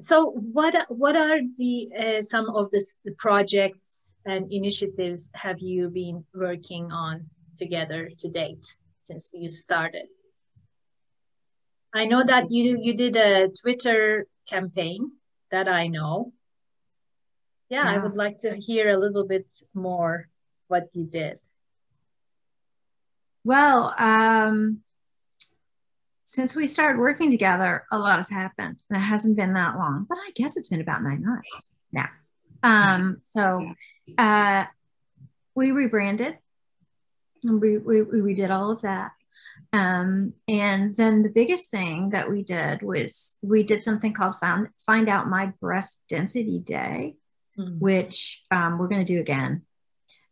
so, 0.01 0.31
what 0.31 0.85
what 0.89 1.15
are 1.15 1.39
the 1.57 1.89
uh, 1.97 2.21
some 2.21 2.49
of 2.49 2.71
the, 2.71 2.83
the 3.05 3.13
projects 3.17 4.15
and 4.25 4.51
initiatives 4.51 5.29
have 5.33 5.59
you 5.59 5.89
been 5.89 6.23
working 6.33 6.91
on 6.91 7.29
together 7.57 8.09
to 8.19 8.29
date 8.29 8.75
since 8.99 9.29
you 9.33 9.49
started? 9.49 10.07
I 11.93 12.05
know 12.05 12.23
that 12.23 12.49
you 12.49 12.79
you 12.81 12.93
did 12.93 13.15
a 13.15 13.49
Twitter 13.49 14.25
campaign 14.49 15.11
that 15.51 15.67
I 15.67 15.87
know. 15.87 16.33
Yeah, 17.69 17.83
yeah, 17.83 17.91
I 17.91 17.97
would 17.97 18.15
like 18.15 18.39
to 18.39 18.55
hear 18.55 18.89
a 18.89 18.97
little 18.97 19.25
bit 19.25 19.49
more 19.73 20.27
what 20.67 20.89
you 20.93 21.05
did. 21.05 21.39
Well, 23.43 23.93
um, 23.97 24.79
since 26.23 26.55
we 26.55 26.67
started 26.67 26.99
working 26.99 27.29
together, 27.29 27.85
a 27.91 27.97
lot 27.97 28.15
has 28.17 28.29
happened, 28.29 28.81
and 28.89 28.97
it 28.97 29.05
hasn't 29.05 29.35
been 29.35 29.53
that 29.53 29.75
long. 29.75 30.05
But 30.07 30.17
I 30.17 30.31
guess 30.35 30.55
it's 30.55 30.69
been 30.69 30.81
about 30.81 31.03
nine 31.03 31.23
months 31.25 31.73
now. 31.91 32.09
Um, 32.63 33.17
so 33.23 33.73
uh, 34.17 34.65
we 35.55 35.71
rebranded, 35.71 36.37
and 37.43 37.59
we, 37.59 37.77
we 37.77 38.03
we 38.03 38.33
did 38.33 38.51
all 38.51 38.71
of 38.71 38.81
that. 38.81 39.11
Um, 39.73 40.33
and 40.47 40.93
then 40.95 41.23
the 41.23 41.29
biggest 41.29 41.71
thing 41.71 42.11
that 42.11 42.29
we 42.29 42.43
did 42.43 42.81
was 42.83 43.35
we 43.41 43.63
did 43.63 43.81
something 43.81 44.13
called 44.13 44.35
Find, 44.35 44.69
Find 44.85 45.09
Out 45.09 45.29
My 45.29 45.51
Breast 45.59 46.03
Density 46.07 46.59
Day, 46.59 47.15
mm-hmm. 47.57 47.79
which 47.79 48.43
um, 48.51 48.77
we're 48.77 48.87
going 48.87 49.05
to 49.05 49.13
do 49.13 49.19
again. 49.19 49.63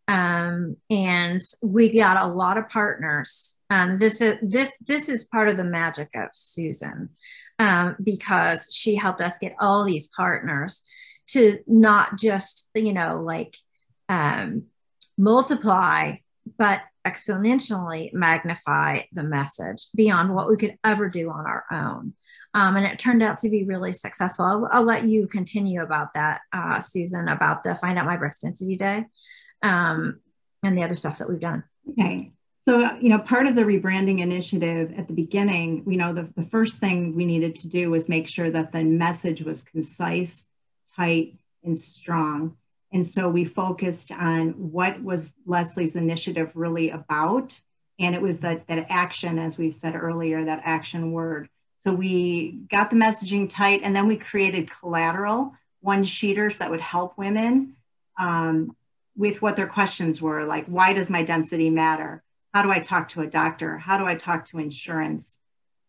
Um, 0.08 0.76
and 0.90 1.40
we 1.62 1.94
got 1.94 2.18
a 2.18 2.34
lot 2.34 2.58
of 2.58 2.70
partners. 2.70 3.56
Um, 3.70 3.98
this 3.98 4.20
is 4.20 4.38
this 4.42 4.76
this 4.86 5.08
is 5.08 5.24
part 5.24 5.48
of 5.48 5.56
the 5.56 5.64
magic 5.64 6.10
of 6.16 6.30
Susan 6.34 7.10
um, 7.60 7.96
because 8.04 8.74
she 8.74 8.96
helped 8.96 9.22
us 9.22 9.38
get 9.38 9.56
all 9.60 9.86
these 9.86 10.08
partners 10.08 10.82
to 11.28 11.60
not 11.66 12.18
just 12.18 12.70
you 12.76 12.92
know 12.92 13.22
like 13.24 13.56
um, 14.10 14.64
multiply, 15.18 16.16
but 16.58 16.82
exponentially 17.08 18.14
magnify 18.14 19.02
the 19.14 19.24
message 19.24 19.88
beyond 19.96 20.34
what 20.34 20.50
we 20.50 20.58
could 20.58 20.78
ever 20.84 21.10
do 21.10 21.30
on 21.30 21.46
our 21.46 21.66
own. 21.72 22.14
Um, 22.54 22.76
and 22.76 22.86
it 22.86 23.00
turned 23.00 23.24
out 23.24 23.38
to 23.40 23.50
be 23.50 23.64
really 23.64 23.94
successful. 23.94 24.46
I'll, 24.46 24.70
I'll 24.72 24.84
let 24.84 25.06
you 25.06 25.28
continue 25.28 25.82
about 25.82 26.14
that, 26.16 26.42
uh, 26.52 26.80
Susan, 26.82 27.30
about 27.30 27.64
the 27.64 27.76
Find 27.76 27.98
Out 27.98 28.06
My 28.06 28.18
Breast 28.18 28.42
Density 28.42 28.76
Day 28.76 29.06
um, 29.62 30.20
and 30.62 30.78
the 30.78 30.84
other 30.84 30.96
stuff 30.96 31.18
that 31.20 31.30
we've 31.30 31.40
done. 31.40 31.64
Okay. 31.92 32.34
So, 32.64 32.96
you 32.98 33.10
know, 33.10 33.20
part 33.20 33.48
of 33.48 33.56
the 33.56 33.64
rebranding 33.64 34.20
initiative 34.20 34.94
at 34.98 35.08
the 35.08 35.14
beginning, 35.14 35.84
you 35.88 35.98
know, 35.98 36.14
the, 36.14 36.32
the 36.36 36.44
first 36.44 36.80
thing 36.80 37.16
we 37.16 37.26
needed 37.26 37.56
to 37.56 37.70
do 37.70 37.90
was 37.90 38.08
make 38.08 38.28
sure 38.28 38.52
that 38.52 38.72
the 38.72 38.84
message 38.84 39.42
was 39.42 39.64
concise, 39.64 40.46
tight, 40.96 41.40
and 41.64 41.78
strong. 41.78 42.58
And 42.92 43.08
so 43.08 43.30
we 43.30 43.46
focused 43.46 44.12
on 44.12 44.50
what 44.50 45.02
was 45.02 45.36
Leslie's 45.46 45.96
initiative 45.96 46.52
really 46.56 46.90
about. 46.90 47.60
And 47.98 48.14
it 48.14 48.22
was 48.22 48.42
that, 48.42 48.68
that 48.68 48.88
action, 48.90 49.40
as 49.40 49.58
we 49.58 49.72
said 49.72 49.96
earlier, 49.96 50.44
that 50.44 50.62
action 50.64 51.14
word. 51.14 51.50
So 51.82 51.92
we 51.92 52.60
got 52.70 52.92
the 52.92 52.96
messaging 52.96 53.50
tight 53.50 53.82
and 53.84 53.96
then 53.96 54.08
we 54.08 54.16
created 54.16 54.70
collateral, 54.70 55.54
one 55.80 56.04
sheeters 56.04 56.60
that 56.60 56.70
would 56.70 56.80
help 56.80 57.18
women 57.18 57.74
um, 58.20 58.76
with 59.18 59.42
what 59.42 59.56
their 59.56 59.66
questions 59.66 60.22
were 60.22 60.44
like, 60.44 60.68
why 60.68 60.94
does 60.94 61.10
my 61.10 61.24
density 61.24 61.72
matter? 61.72 62.22
How 62.54 62.62
do 62.62 62.70
I 62.70 62.78
talk 62.78 63.08
to 63.10 63.22
a 63.22 63.28
doctor? 63.28 63.80
How 63.80 63.98
do 63.98 64.06
I 64.06 64.14
talk 64.14 64.46
to 64.46 64.60
insurance? 64.60 65.40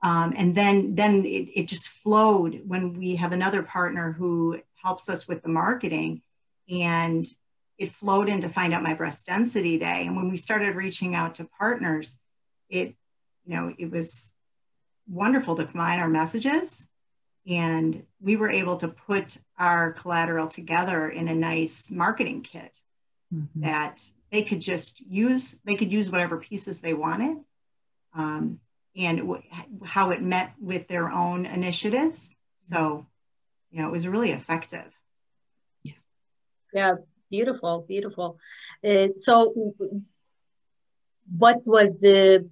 Um, 0.03 0.33
and 0.35 0.55
then, 0.55 0.95
then 0.95 1.27
it, 1.27 1.51
it 1.55 1.69
just 1.69 1.89
flowed 1.89 2.63
when 2.67 2.95
we 2.95 3.17
have 3.17 3.33
another 3.33 3.63
partner 3.63 4.13
who 4.13 4.63
helps 4.83 5.11
us 5.11 5.29
with 5.29 5.43
the 5.43 5.51
marketing 5.51 6.23
and 6.71 7.23
it 7.77 7.93
flowed 7.93 8.31
in 8.31 8.41
to 8.41 8.49
find 8.49 8.73
out 8.73 8.83
my 8.83 8.95
breast 8.95 9.27
density 9.27 9.79
day 9.79 10.07
and 10.07 10.17
when 10.17 10.31
we 10.31 10.39
started 10.39 10.75
reaching 10.75 11.15
out 11.15 11.35
to 11.35 11.45
partners 11.59 12.19
it 12.69 12.95
you 13.45 13.57
know 13.57 13.75
it 13.79 13.91
was 13.91 14.33
wonderful 15.09 15.55
to 15.57 15.65
combine 15.65 15.99
our 15.99 16.09
messages 16.09 16.89
and 17.47 18.05
we 18.21 18.37
were 18.37 18.51
able 18.51 18.77
to 18.77 18.89
put 18.89 19.39
our 19.59 19.93
collateral 19.93 20.47
together 20.47 21.09
in 21.09 21.29
a 21.29 21.35
nice 21.35 21.91
marketing 21.91 22.43
kit 22.43 22.79
mm-hmm. 23.35 23.63
that 23.63 24.01
they 24.31 24.43
could 24.43 24.61
just 24.61 25.01
use 25.01 25.59
they 25.65 25.77
could 25.77 25.93
use 25.93 26.11
whatever 26.11 26.39
pieces 26.39 26.81
they 26.81 26.95
wanted 26.95 27.37
um, 28.15 28.61
and 28.97 29.19
w- 29.19 29.43
how 29.85 30.11
it 30.11 30.23
met 30.23 30.53
with 30.61 30.87
their 30.89 31.11
own 31.11 31.47
initiatives. 31.47 32.37
So 32.57 33.07
you 33.71 33.81
know 33.81 33.89
it 33.89 33.93
was 33.93 34.07
really 34.07 34.31
effective. 34.31 34.95
Yeah. 35.83 35.93
Yeah 36.73 36.95
beautiful 37.31 37.85
beautiful. 37.89 38.39
Uh, 38.85 39.09
so 39.17 39.53
what 41.37 41.63
was 41.65 41.99
the 41.99 42.49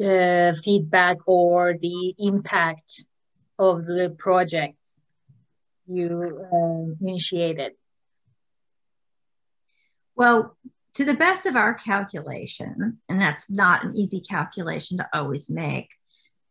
uh, 0.00 0.52
feedback 0.62 1.18
or 1.26 1.74
the 1.80 2.14
impact 2.18 3.04
of 3.58 3.84
the 3.84 4.14
projects 4.18 5.00
you 5.86 6.46
uh, 6.52 6.94
initiated 7.00 7.72
well 10.14 10.56
to 10.94 11.04
the 11.04 11.14
best 11.14 11.46
of 11.46 11.56
our 11.56 11.74
calculation 11.74 12.98
and 13.08 13.20
that's 13.20 13.50
not 13.50 13.84
an 13.84 13.96
easy 13.96 14.20
calculation 14.20 14.98
to 14.98 15.08
always 15.12 15.48
make 15.48 15.88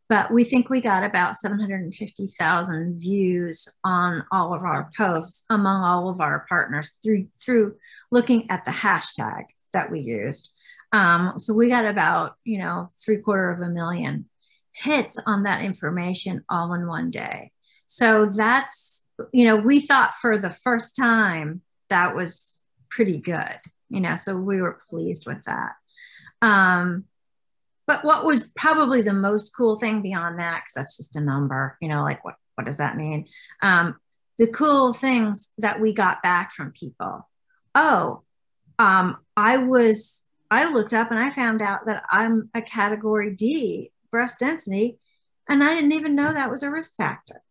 but 0.10 0.32
we 0.32 0.46
think 0.46 0.70
we 0.70 0.80
got 0.80 1.04
about 1.04 1.36
750,000 1.36 2.98
views 2.98 3.68
on 3.84 4.24
all 4.32 4.54
of 4.54 4.64
our 4.64 4.90
posts 4.96 5.44
among 5.50 5.84
all 5.84 6.10
of 6.10 6.22
our 6.22 6.46
partners 6.48 6.94
through 7.04 7.28
through 7.40 7.76
looking 8.10 8.50
at 8.50 8.64
the 8.64 8.72
hashtag 8.72 9.44
that 9.74 9.92
we 9.92 10.00
used. 10.00 10.50
Um, 10.92 11.34
so 11.38 11.54
we 11.54 11.70
got 11.70 11.86
about 11.86 12.36
you 12.44 12.60
know 12.60 12.90
three 13.04 13.18
quarter 13.18 13.52
of 13.52 13.62
a 13.62 13.70
million 13.70 14.26
hits 14.74 15.20
on 15.26 15.44
that 15.44 15.64
information 15.64 16.44
all 16.50 16.74
in 16.74 16.88
one 16.88 17.10
day. 17.12 17.52
So 17.88 18.26
that's 18.26 19.06
you 19.32 19.46
know 19.46 19.58
we 19.58 19.80
thought 19.80 20.14
for 20.16 20.38
the 20.38 20.50
first 20.50 20.96
time 20.96 21.62
that 21.90 22.16
was 22.16 22.60
pretty 22.90 23.18
good. 23.18 23.58
You 23.90 24.02
know, 24.02 24.16
so 24.18 24.36
we 24.36 24.62
were 24.62 24.80
pleased 24.90 25.26
with 25.26 25.44
that. 25.46 25.72
Um, 26.42 27.06
but 27.88 28.04
what 28.04 28.26
was 28.26 28.50
probably 28.50 29.02
the 29.02 29.14
most 29.14 29.56
cool 29.56 29.78
thing 29.78 30.02
beyond 30.02 30.40
that, 30.40 30.64
because 30.64 30.74
that's 30.76 30.98
just 30.98 31.16
a 31.16 31.22
number, 31.22 31.78
you 31.82 31.88
know, 31.88 32.04
like 32.04 32.24
what, 32.24 32.36
what 32.56 32.66
does 32.66 32.78
that 32.78 32.98
mean? 32.98 33.28
Um, 33.62 33.96
the 34.38 34.48
cool 34.48 34.92
things 34.94 35.52
that 35.58 35.80
we 35.80 35.94
got 35.94 36.22
back 36.22 36.52
from 36.52 36.74
people. 36.74 37.28
Oh, 37.74 38.24
um, 38.78 39.18
I 39.38 39.58
was, 39.58 40.24
I 40.50 40.66
looked 40.66 40.94
up 40.94 41.12
and 41.12 41.20
I 41.20 41.30
found 41.30 41.62
out 41.62 41.86
that 41.86 42.04
I'm 42.10 42.50
a 42.54 42.62
category 42.62 43.36
D 43.36 43.92
breast 44.12 44.40
density, 44.40 45.00
and 45.50 45.64
I 45.64 45.76
didn't 45.76 45.92
even 45.92 46.16
know 46.16 46.32
that 46.32 46.50
was 46.50 46.64
a 46.64 46.72
risk 46.72 46.96
factor. 46.96 47.42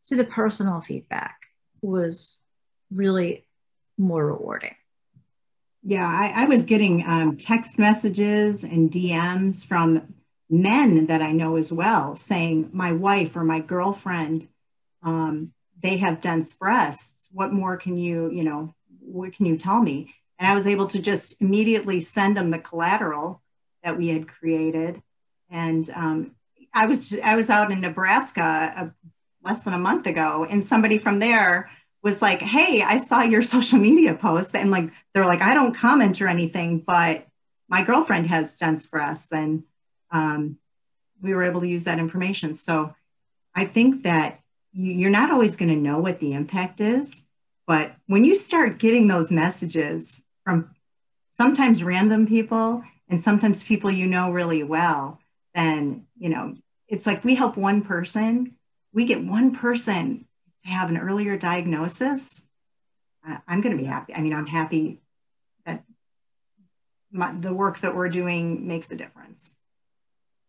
So 0.00 0.16
the 0.16 0.24
personal 0.24 0.80
feedback 0.80 1.36
was 1.82 2.40
really 2.90 3.46
more 3.98 4.26
rewarding. 4.26 4.74
Yeah, 5.82 6.06
I, 6.06 6.42
I 6.42 6.44
was 6.46 6.64
getting 6.64 7.04
um, 7.06 7.36
text 7.36 7.78
messages 7.78 8.64
and 8.64 8.90
DMs 8.90 9.64
from 9.64 10.14
men 10.50 11.06
that 11.06 11.22
I 11.22 11.32
know 11.32 11.56
as 11.56 11.72
well 11.72 12.16
saying, 12.16 12.70
my 12.72 12.92
wife 12.92 13.36
or 13.36 13.44
my 13.44 13.60
girlfriend, 13.60 14.48
um, 15.02 15.52
they 15.82 15.98
have 15.98 16.20
dense 16.20 16.54
breasts. 16.54 17.28
What 17.32 17.52
more 17.52 17.76
can 17.76 17.96
you, 17.96 18.30
you 18.30 18.44
know, 18.44 18.74
what 19.00 19.32
can 19.32 19.46
you 19.46 19.56
tell 19.56 19.80
me? 19.80 20.14
And 20.40 20.48
I 20.48 20.54
was 20.54 20.66
able 20.66 20.88
to 20.88 20.98
just 20.98 21.36
immediately 21.40 22.00
send 22.00 22.36
them 22.36 22.50
the 22.50 22.58
collateral 22.58 23.42
that 23.84 23.98
we 23.98 24.08
had 24.08 24.26
created. 24.26 25.02
And 25.50 25.88
um, 25.94 26.34
I 26.72 26.86
was 26.86 27.14
I 27.22 27.36
was 27.36 27.50
out 27.50 27.70
in 27.70 27.80
Nebraska 27.82 28.72
uh, 28.76 28.88
less 29.44 29.64
than 29.64 29.74
a 29.74 29.78
month 29.78 30.06
ago, 30.06 30.46
and 30.48 30.64
somebody 30.64 30.96
from 30.96 31.18
there 31.18 31.70
was 32.02 32.22
like, 32.22 32.40
"Hey, 32.40 32.82
I 32.82 32.96
saw 32.96 33.20
your 33.20 33.42
social 33.54 33.78
media 33.78 34.14
post," 34.14 34.56
and 34.56 34.70
like 34.70 34.90
they're 35.12 35.26
like, 35.26 35.42
"I 35.42 35.52
don't 35.52 35.74
comment 35.74 36.22
or 36.22 36.28
anything, 36.28 36.78
but 36.78 37.26
my 37.68 37.82
girlfriend 37.82 38.28
has 38.28 38.56
dense 38.56 38.86
breasts," 38.86 39.30
and 39.32 39.64
um, 40.10 40.56
we 41.20 41.34
were 41.34 41.42
able 41.42 41.60
to 41.60 41.68
use 41.68 41.84
that 41.84 41.98
information. 41.98 42.54
So 42.54 42.94
I 43.54 43.66
think 43.66 44.04
that 44.04 44.40
you're 44.72 45.10
not 45.10 45.30
always 45.30 45.56
going 45.56 45.68
to 45.68 45.76
know 45.76 45.98
what 45.98 46.20
the 46.20 46.32
impact 46.32 46.80
is, 46.80 47.26
but 47.66 47.94
when 48.06 48.24
you 48.24 48.36
start 48.36 48.78
getting 48.78 49.08
those 49.08 49.30
messages 49.30 50.24
from 50.44 50.74
sometimes 51.28 51.82
random 51.82 52.26
people 52.26 52.82
and 53.08 53.20
sometimes 53.20 53.62
people 53.62 53.90
you 53.90 54.06
know 54.06 54.30
really 54.30 54.62
well, 54.62 55.18
then, 55.54 56.06
you 56.18 56.28
know, 56.28 56.54
it's 56.88 57.06
like 57.06 57.24
we 57.24 57.34
help 57.34 57.56
one 57.56 57.82
person, 57.82 58.56
we 58.92 59.04
get 59.04 59.24
one 59.24 59.54
person 59.54 60.26
to 60.64 60.68
have 60.68 60.90
an 60.90 60.98
earlier 60.98 61.36
diagnosis. 61.36 62.48
Uh, 63.26 63.38
I'm 63.46 63.60
going 63.60 63.76
to 63.76 63.82
be 63.82 63.88
happy. 63.88 64.14
I 64.14 64.20
mean, 64.20 64.34
I'm 64.34 64.46
happy 64.46 65.00
that 65.66 65.84
my, 67.10 67.32
the 67.32 67.54
work 67.54 67.80
that 67.80 67.94
we're 67.94 68.08
doing 68.08 68.66
makes 68.66 68.90
a 68.90 68.96
difference. 68.96 69.54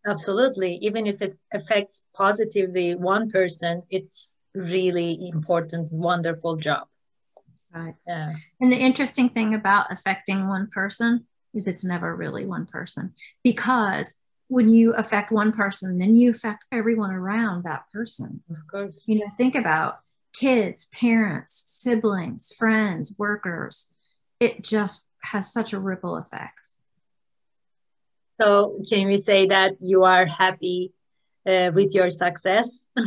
Absolutely. 0.06 0.76
Even 0.82 1.06
if 1.06 1.22
it 1.22 1.36
affects 1.52 2.04
positively 2.14 2.94
one 2.94 3.30
person, 3.30 3.82
it's 3.88 4.36
really 4.54 5.28
important, 5.28 5.92
wonderful 5.92 6.56
job. 6.56 6.88
Right. 7.74 7.94
Yeah. 8.06 8.32
And 8.60 8.70
the 8.70 8.76
interesting 8.76 9.30
thing 9.30 9.54
about 9.54 9.90
affecting 9.90 10.48
one 10.48 10.68
person 10.68 11.26
is 11.54 11.66
it's 11.66 11.84
never 11.84 12.14
really 12.14 12.46
one 12.46 12.66
person 12.66 13.14
because 13.42 14.14
when 14.48 14.68
you 14.68 14.92
affect 14.94 15.32
one 15.32 15.52
person, 15.52 15.98
then 15.98 16.14
you 16.14 16.30
affect 16.30 16.66
everyone 16.70 17.10
around 17.10 17.64
that 17.64 17.84
person. 17.90 18.42
Of 18.50 18.66
course. 18.70 19.08
You 19.08 19.20
know, 19.20 19.30
think 19.34 19.54
about 19.54 20.00
kids, 20.34 20.86
parents, 20.86 21.64
siblings, 21.66 22.52
friends, 22.58 23.14
workers. 23.18 23.86
It 24.40 24.62
just 24.62 25.06
has 25.22 25.50
such 25.50 25.72
a 25.72 25.80
ripple 25.80 26.16
effect. 26.16 26.68
So, 28.34 28.78
can 28.88 29.06
we 29.06 29.18
say 29.18 29.46
that 29.46 29.74
you 29.80 30.04
are 30.04 30.26
happy 30.26 30.92
uh, 31.46 31.70
with 31.74 31.94
your 31.94 32.10
success? 32.10 32.84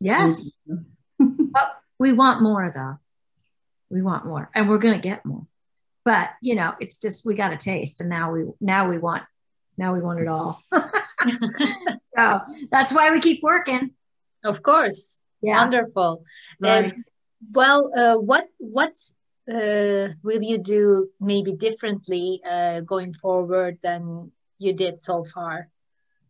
yes. 0.00 0.52
but 1.18 1.80
we 2.02 2.12
want 2.12 2.42
more, 2.42 2.68
though. 2.68 2.98
We 3.88 4.02
want 4.02 4.26
more, 4.26 4.50
and 4.54 4.68
we're 4.68 4.78
going 4.78 5.00
to 5.00 5.08
get 5.08 5.24
more. 5.24 5.46
But 6.04 6.30
you 6.42 6.56
know, 6.56 6.74
it's 6.80 6.96
just 6.98 7.24
we 7.24 7.34
got 7.34 7.52
a 7.52 7.56
taste, 7.56 8.00
and 8.00 8.10
now 8.10 8.32
we 8.32 8.44
now 8.60 8.90
we 8.90 8.98
want 8.98 9.22
now 9.78 9.94
we 9.94 10.00
want 10.00 10.18
it 10.18 10.26
all. 10.26 10.60
so 12.16 12.40
that's 12.72 12.92
why 12.92 13.12
we 13.12 13.20
keep 13.20 13.40
working. 13.40 13.92
Of 14.42 14.64
course. 14.64 15.20
Yeah. 15.42 15.58
Wonderful. 15.58 16.24
Right. 16.58 16.92
well, 17.52 17.92
uh, 17.96 18.18
what 18.18 18.48
what's 18.58 19.14
uh, 19.48 20.08
will 20.24 20.42
you 20.42 20.58
do 20.58 21.08
maybe 21.20 21.52
differently 21.52 22.40
uh, 22.50 22.80
going 22.80 23.12
forward 23.14 23.78
than 23.80 24.32
you 24.58 24.72
did 24.72 24.98
so 24.98 25.22
far? 25.22 25.68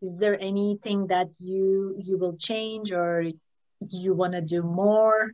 Is 0.03 0.17
there 0.17 0.39
anything 0.39 1.07
that 1.07 1.29
you 1.39 1.97
you 1.99 2.19
will 2.19 2.37
change 2.37 2.93
or 2.93 3.25
you 3.81 4.13
want 4.13 4.35
to 4.35 4.43
do 4.43 4.63
more? 4.63 5.33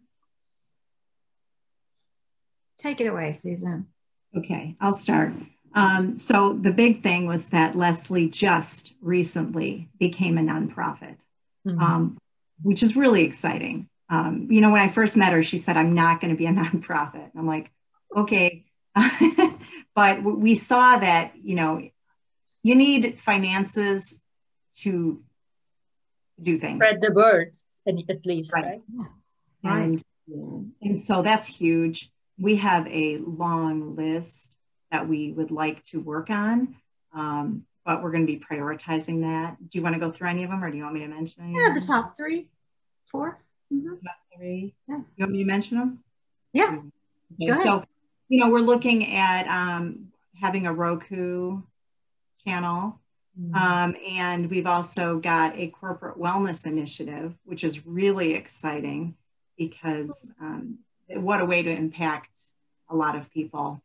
Take 2.79 3.01
it 3.01 3.07
away, 3.07 3.33
Susan. 3.33 3.89
Okay, 4.37 4.77
I'll 4.81 4.93
start. 4.93 5.33
Um, 5.75 6.19
so 6.19 6.55
the 6.55 6.73
big 6.73 7.03
thing 7.03 7.27
was 7.27 7.49
that 7.49 7.77
Leslie 7.77 8.29
just 8.29 8.95
recently 9.01 9.89
became 9.99 10.39
a 10.39 10.43
nonprofit, 10.43 11.19
mm-hmm. 11.67 11.81
um, 11.81 12.19
which 12.63 12.83
is 12.83 12.97
really 12.97 13.25
exciting. 13.25 13.89
Um, 14.09 14.49
you 14.51 14.61
know, 14.61 14.71
when 14.71 14.81
I 14.81 14.89
first 14.89 15.17
met 15.17 15.33
her, 15.33 15.43
she 15.43 15.59
said, 15.59 15.77
I'm 15.77 15.95
not 15.95 16.21
going 16.21 16.33
to 16.33 16.39
be 16.39 16.47
a 16.47 16.51
nonprofit. 16.53 17.31
I'm 17.37 17.47
like, 17.47 17.71
okay. 18.17 18.65
but 19.95 20.23
we 20.23 20.55
saw 20.55 20.99
that, 20.99 21.33
you 21.43 21.55
know, 21.55 21.81
you 22.63 22.75
need 22.75 23.19
finances 23.21 24.23
to 24.79 25.23
do 26.41 26.59
things. 26.59 26.77
Spread 26.77 27.01
the 27.01 27.13
word, 27.13 27.57
at 27.87 28.27
least, 28.27 28.53
right? 28.55 28.65
right? 28.65 28.81
Yeah. 29.63 29.79
And, 29.79 30.05
and 30.83 31.01
so 31.01 31.23
that's 31.23 31.47
huge. 31.47 32.11
We 32.39 32.57
have 32.57 32.87
a 32.87 33.19
long 33.19 33.97
list 33.97 34.57
that 34.91 35.09
we 35.09 35.33
would 35.33 35.51
like 35.51 35.83
to 35.85 36.01
work 36.01 36.31
on. 36.31 36.77
Um, 37.15 37.65
but 37.89 38.03
we're 38.03 38.11
going 38.11 38.27
to 38.27 38.31
be 38.31 38.39
prioritizing 38.39 39.23
that. 39.23 39.57
Do 39.71 39.79
you 39.79 39.83
want 39.83 39.95
to 39.95 39.99
go 39.99 40.11
through 40.11 40.29
any 40.29 40.45
of 40.45 40.51
them 40.51 40.63
or 40.63 40.71
do 40.71 40.77
you 40.77 40.83
want 40.83 40.95
me 40.95 41.01
to 41.01 41.09
mention 41.09 41.43
any? 41.43 41.55
Yeah, 41.55 41.73
the 41.73 41.81
top 41.81 42.15
three, 42.15 42.49
4 43.07 43.39
mm-hmm. 43.73 43.95
Top 43.95 44.17
three. 44.37 44.75
Yeah. 44.87 44.97
You 44.97 45.05
want 45.21 45.33
me 45.33 45.39
to 45.39 45.45
mention 45.47 45.79
them? 45.79 46.05
Yeah. 46.53 46.81
Okay, 47.43 47.53
so, 47.55 47.85
you 48.29 48.41
know, 48.41 48.51
we're 48.51 48.61
looking 48.61 49.15
at 49.15 49.47
um, 49.49 50.09
having 50.39 50.67
a 50.67 50.73
Roku 50.73 51.63
channel. 52.47 53.01
Mm-hmm. 53.41 53.55
Um, 53.55 53.97
and 54.07 54.51
we've 54.51 54.67
also 54.67 55.19
got 55.19 55.57
a 55.57 55.69
corporate 55.69 56.19
wellness 56.19 56.67
initiative, 56.67 57.39
which 57.45 57.65
is 57.65 57.87
really 57.87 58.35
exciting 58.35 59.17
because 59.57 60.31
um, 60.43 60.81
what 61.09 61.41
a 61.41 61.45
way 61.45 61.63
to 61.63 61.71
impact 61.71 62.31
a 62.89 62.97
lot 62.97 63.17
of 63.17 63.31
people. 63.31 63.83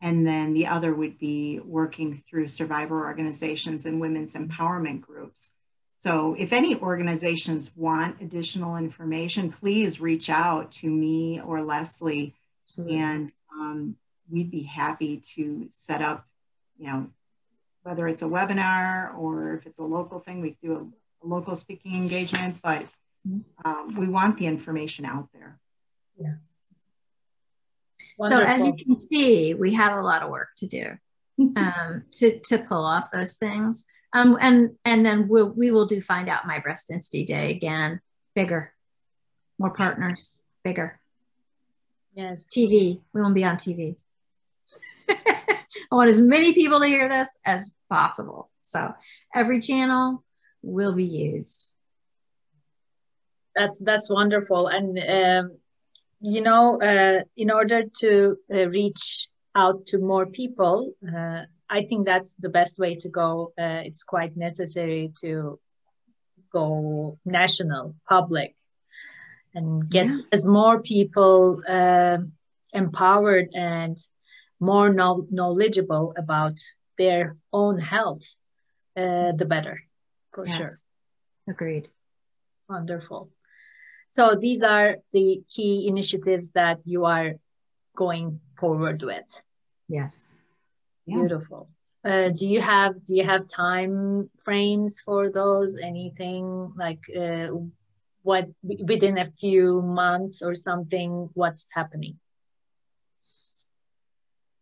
And 0.00 0.26
then 0.26 0.52
the 0.52 0.66
other 0.66 0.94
would 0.94 1.18
be 1.18 1.58
working 1.60 2.22
through 2.28 2.48
survivor 2.48 3.04
organizations 3.04 3.86
and 3.86 4.00
women's 4.00 4.34
empowerment 4.34 5.00
groups. 5.00 5.52
So 5.98 6.34
if 6.38 6.52
any 6.52 6.76
organizations 6.76 7.72
want 7.74 8.20
additional 8.20 8.76
information, 8.76 9.50
please 9.50 10.00
reach 10.00 10.28
out 10.28 10.70
to 10.72 10.88
me 10.88 11.40
or 11.40 11.62
Leslie, 11.62 12.34
Absolutely. 12.66 12.98
and 12.98 13.34
um, 13.52 13.96
we'd 14.30 14.50
be 14.50 14.62
happy 14.62 15.22
to 15.34 15.66
set 15.70 16.02
up, 16.02 16.26
you 16.78 16.86
know, 16.86 17.08
whether 17.82 18.06
it's 18.08 18.22
a 18.22 18.26
webinar 18.26 19.16
or 19.16 19.54
if 19.54 19.66
it's 19.66 19.78
a 19.78 19.84
local 19.84 20.18
thing, 20.20 20.40
we 20.40 20.56
do 20.62 20.72
a, 20.74 21.24
a 21.24 21.26
local 21.26 21.56
speaking 21.56 21.94
engagement, 21.94 22.56
but 22.62 22.82
mm-hmm. 23.26 23.40
um, 23.64 23.94
we 23.96 24.06
want 24.06 24.36
the 24.36 24.46
information 24.46 25.06
out 25.06 25.28
there. 25.32 25.58
Yeah. 26.18 26.34
Wonderful. 28.18 28.46
So 28.46 28.52
as 28.52 28.66
you 28.66 28.74
can 28.74 29.00
see, 29.00 29.54
we 29.54 29.74
have 29.74 29.96
a 29.96 30.02
lot 30.02 30.22
of 30.22 30.30
work 30.30 30.48
to 30.58 30.66
do 30.66 30.86
um, 31.56 32.04
to 32.12 32.38
to 32.40 32.58
pull 32.58 32.84
off 32.84 33.10
those 33.10 33.34
things. 33.36 33.84
Um, 34.12 34.36
and 34.40 34.70
and 34.84 35.04
then 35.04 35.28
we'll 35.28 35.52
we 35.52 35.70
will 35.70 35.86
do 35.86 36.00
find 36.00 36.28
out 36.28 36.46
my 36.46 36.58
breast 36.58 36.88
density 36.88 37.24
day 37.24 37.50
again, 37.50 38.00
bigger, 38.34 38.72
more 39.58 39.72
partners, 39.72 40.38
bigger. 40.64 41.00
Yes. 42.14 42.46
TV. 42.46 43.00
We 43.12 43.20
won't 43.20 43.34
be 43.34 43.44
on 43.44 43.56
TV. 43.56 43.96
I 45.10 45.94
want 45.94 46.08
as 46.08 46.20
many 46.20 46.54
people 46.54 46.80
to 46.80 46.86
hear 46.86 47.08
this 47.10 47.36
as 47.44 47.70
possible. 47.90 48.50
So 48.62 48.94
every 49.34 49.60
channel 49.60 50.24
will 50.62 50.94
be 50.94 51.04
used. 51.04 51.70
That's 53.54 53.78
that's 53.78 54.10
wonderful, 54.10 54.66
and 54.66 54.98
um, 54.98 55.58
you 56.20 56.40
know, 56.40 56.80
uh, 56.80 57.22
in 57.36 57.50
order 57.50 57.84
to 58.00 58.36
uh, 58.52 58.68
reach 58.68 59.28
out 59.54 59.86
to 59.86 59.98
more 59.98 60.26
people, 60.26 60.92
uh, 61.06 61.42
I 61.68 61.82
think 61.82 62.06
that's 62.06 62.34
the 62.34 62.48
best 62.48 62.78
way 62.78 62.94
to 62.96 63.08
go. 63.08 63.52
Uh, 63.58 63.82
it's 63.84 64.02
quite 64.04 64.36
necessary 64.36 65.12
to 65.20 65.58
go 66.52 67.18
national, 67.24 67.96
public, 68.08 68.54
and 69.54 69.88
get 69.88 70.06
yeah. 70.06 70.16
as 70.32 70.46
more 70.46 70.80
people 70.80 71.62
uh, 71.68 72.18
empowered 72.72 73.48
and 73.54 73.96
more 74.60 74.92
no- 74.92 75.26
knowledgeable 75.30 76.14
about 76.16 76.58
their 76.98 77.36
own 77.52 77.78
health, 77.78 78.38
uh, 78.96 79.32
the 79.32 79.46
better, 79.46 79.82
for 80.32 80.46
yes. 80.46 80.56
sure. 80.56 80.72
Agreed. 81.48 81.88
Wonderful. 82.68 83.30
So 84.16 84.34
these 84.34 84.62
are 84.62 84.96
the 85.12 85.42
key 85.46 85.86
initiatives 85.86 86.52
that 86.52 86.80
you 86.86 87.04
are 87.04 87.34
going 87.94 88.40
forward 88.58 89.02
with. 89.02 89.28
Yes. 89.90 90.34
Yeah. 91.04 91.16
Beautiful. 91.16 91.68
Uh, 92.02 92.30
do 92.30 92.48
you 92.48 92.62
have 92.62 93.04
do 93.04 93.14
you 93.14 93.24
have 93.24 93.46
time 93.46 94.30
frames 94.42 95.02
for 95.04 95.30
those? 95.30 95.76
Anything 95.76 96.72
like 96.76 97.02
uh, 97.14 97.48
what 98.22 98.48
within 98.62 99.18
a 99.18 99.26
few 99.26 99.82
months 99.82 100.40
or 100.40 100.54
something? 100.54 101.28
What's 101.34 101.68
happening? 101.74 102.18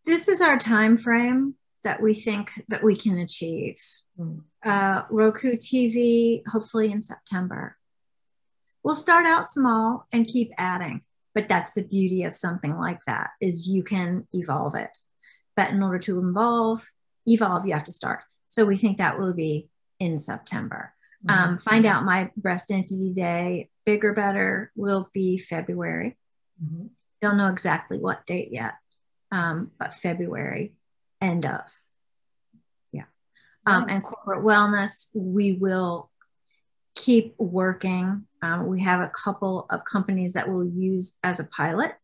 This 0.05 0.27
is 0.27 0.40
our 0.40 0.59
time 0.59 0.97
frame 0.97 1.55
that 1.85 2.03
we 2.03 2.12
think 2.12 2.51
that 2.71 2.83
we 2.83 2.97
can 2.97 3.19
achieve. 3.19 3.79
Mm. 4.19 4.40
Uh, 4.64 5.03
Roku 5.11 5.53
TV, 5.55 6.43
hopefully 6.45 6.90
in 6.90 7.03
September. 7.03 7.77
We'll 8.85 8.94
start 8.94 9.27
out 9.27 9.47
small 9.47 10.07
and 10.12 10.27
keep 10.27 10.53
adding, 10.59 11.01
but 11.35 11.49
that's 11.49 11.73
the 11.73 11.83
beauty 11.83 12.25
of 12.25 12.35
something 12.35 12.77
like 12.77 13.01
that 13.07 13.31
is 13.40 13.66
you 13.66 13.83
can 13.83 14.29
evolve 14.35 14.75
it. 14.75 14.97
But 15.57 15.70
in 15.70 15.83
order 15.83 15.99
to 16.01 16.18
evolve, 16.18 16.87
evolve, 17.27 17.66
you 17.66 17.73
have 17.73 17.85
to 17.85 17.92
start. 17.92 18.20
So 18.49 18.66
we 18.66 18.77
think 18.77 18.99
that 18.99 19.18
will 19.18 19.33
be 19.33 19.68
in 19.99 20.18
September. 20.18 20.92
Mm-hmm. 21.27 21.42
Um, 21.42 21.59
find 21.59 21.87
out 21.87 22.05
my 22.05 22.31
breast 22.37 22.68
density 22.68 23.11
day, 23.14 23.70
bigger, 23.87 24.12
better, 24.12 24.70
will 24.77 25.09
be 25.14 25.38
February. 25.38 26.18
Mm-hmm. 26.62 26.88
Don't 27.23 27.38
know 27.38 27.49
exactly 27.49 27.99
what 27.99 28.27
date 28.27 28.51
yet, 28.53 28.75
um, 29.33 29.70
but 29.79 29.94
February, 29.94 30.75
end 31.23 31.47
of. 31.47 31.62
Yeah. 32.92 33.05
Um, 33.64 33.87
and 33.88 34.03
corporate 34.03 34.44
wellness, 34.44 35.07
we 35.14 35.53
will 35.53 36.11
keep 36.94 37.35
working. 37.38 38.26
Um, 38.42 38.66
we 38.66 38.83
have 38.83 39.00
a 39.00 39.09
couple 39.09 39.66
of 39.70 39.85
companies 39.85 40.35
that 40.35 40.48
we'll 40.48 40.66
use 40.66 41.14
as 41.22 41.40
a 41.40 41.44
pilot, 41.44 41.94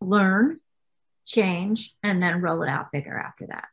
learn, 0.00 0.60
change, 1.24 1.94
and 2.02 2.22
then 2.22 2.40
roll 2.40 2.62
it 2.62 2.68
out 2.68 2.92
bigger 2.92 3.16
after 3.16 3.46
that. 3.46 3.68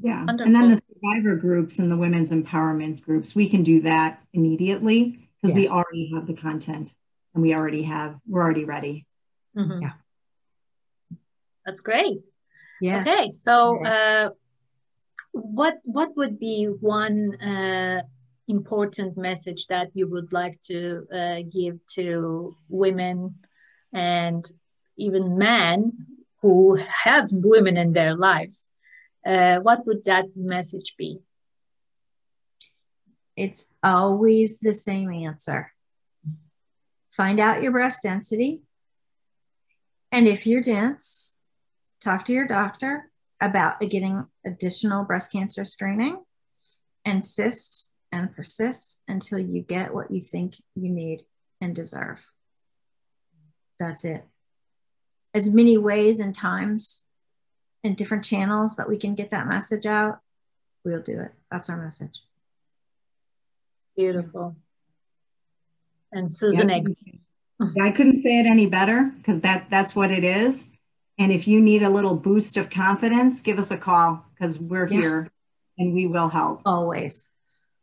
Yeah. 0.00 0.24
Wonderful. 0.24 0.46
And 0.46 0.54
then 0.54 0.70
the 0.70 0.82
survivor 0.94 1.36
groups 1.36 1.78
and 1.78 1.90
the 1.90 1.96
women's 1.96 2.32
empowerment 2.32 3.02
groups, 3.02 3.34
we 3.34 3.48
can 3.48 3.62
do 3.62 3.80
that 3.82 4.22
immediately 4.32 5.28
because 5.40 5.56
yes. 5.56 5.68
we 5.68 5.68
already 5.68 6.12
have 6.14 6.26
the 6.26 6.34
content 6.34 6.92
and 7.34 7.42
we 7.42 7.54
already 7.54 7.82
have, 7.82 8.16
we're 8.26 8.42
already 8.42 8.64
ready. 8.64 9.06
Mm-hmm. 9.56 9.82
Yeah. 9.82 9.92
That's 11.66 11.80
great. 11.80 12.24
Yeah. 12.80 13.00
Okay. 13.00 13.32
So, 13.34 13.84
uh, 13.84 14.30
what 15.32 15.78
what 15.84 16.16
would 16.16 16.38
be 16.38 16.64
one 16.66 17.40
uh, 17.40 18.02
important 18.48 19.16
message 19.16 19.66
that 19.66 19.90
you 19.94 20.08
would 20.08 20.32
like 20.32 20.60
to 20.62 21.06
uh, 21.12 21.42
give 21.52 21.84
to 21.86 22.56
women 22.68 23.34
and 23.92 24.50
even 24.96 25.38
men 25.38 25.92
who 26.42 26.74
have 26.76 27.28
women 27.30 27.76
in 27.76 27.92
their 27.92 28.16
lives 28.16 28.68
uh, 29.28 29.58
what 29.60 29.86
would 29.86 30.04
that 30.04 30.24
message 30.34 30.94
be? 30.96 31.18
It's 33.36 33.66
always 33.82 34.58
the 34.58 34.74
same 34.74 35.12
answer. 35.12 35.72
Find 37.10 37.38
out 37.38 37.62
your 37.62 37.72
breast 37.72 38.02
density. 38.02 38.62
And 40.10 40.26
if 40.26 40.46
you're 40.46 40.62
dense, 40.62 41.36
talk 42.00 42.24
to 42.26 42.32
your 42.32 42.46
doctor 42.46 43.10
about 43.40 43.80
getting 43.80 44.26
additional 44.48 45.04
breast 45.04 45.30
cancer 45.30 45.64
screening. 45.64 46.22
Insist 47.04 47.90
and 48.10 48.34
persist 48.34 48.98
until 49.06 49.38
you 49.38 49.62
get 49.62 49.94
what 49.94 50.10
you 50.10 50.20
think 50.20 50.56
you 50.74 50.88
need 50.88 51.22
and 51.60 51.74
deserve. 51.74 52.24
That's 53.78 54.04
it. 54.04 54.24
As 55.34 55.48
many 55.48 55.78
ways 55.78 56.20
and 56.20 56.34
times 56.34 57.04
and 57.84 57.96
different 57.96 58.24
channels 58.24 58.76
that 58.76 58.88
we 58.88 58.96
can 58.96 59.14
get 59.14 59.30
that 59.30 59.46
message 59.46 59.86
out, 59.86 60.18
we'll 60.84 61.02
do 61.02 61.20
it. 61.20 61.32
That's 61.50 61.70
our 61.70 61.76
message. 61.76 62.20
Beautiful. 63.96 64.56
And 66.12 66.30
Susan 66.30 66.68
yeah, 67.74 67.84
I 67.84 67.90
couldn't 67.90 68.22
say 68.22 68.38
it 68.38 68.46
any 68.46 68.66
better 68.66 69.12
because 69.16 69.40
that 69.40 69.68
that's 69.68 69.94
what 69.94 70.10
it 70.10 70.22
is. 70.22 70.70
And 71.18 71.32
if 71.32 71.48
you 71.48 71.60
need 71.60 71.82
a 71.82 71.90
little 71.90 72.14
boost 72.14 72.56
of 72.56 72.70
confidence, 72.70 73.40
give 73.40 73.58
us 73.58 73.72
a 73.72 73.76
call 73.76 74.24
because 74.38 74.58
we're 74.58 74.86
yeah. 74.86 75.00
here 75.00 75.32
and 75.78 75.94
we 75.94 76.06
will 76.06 76.28
help. 76.28 76.62
Always. 76.64 77.28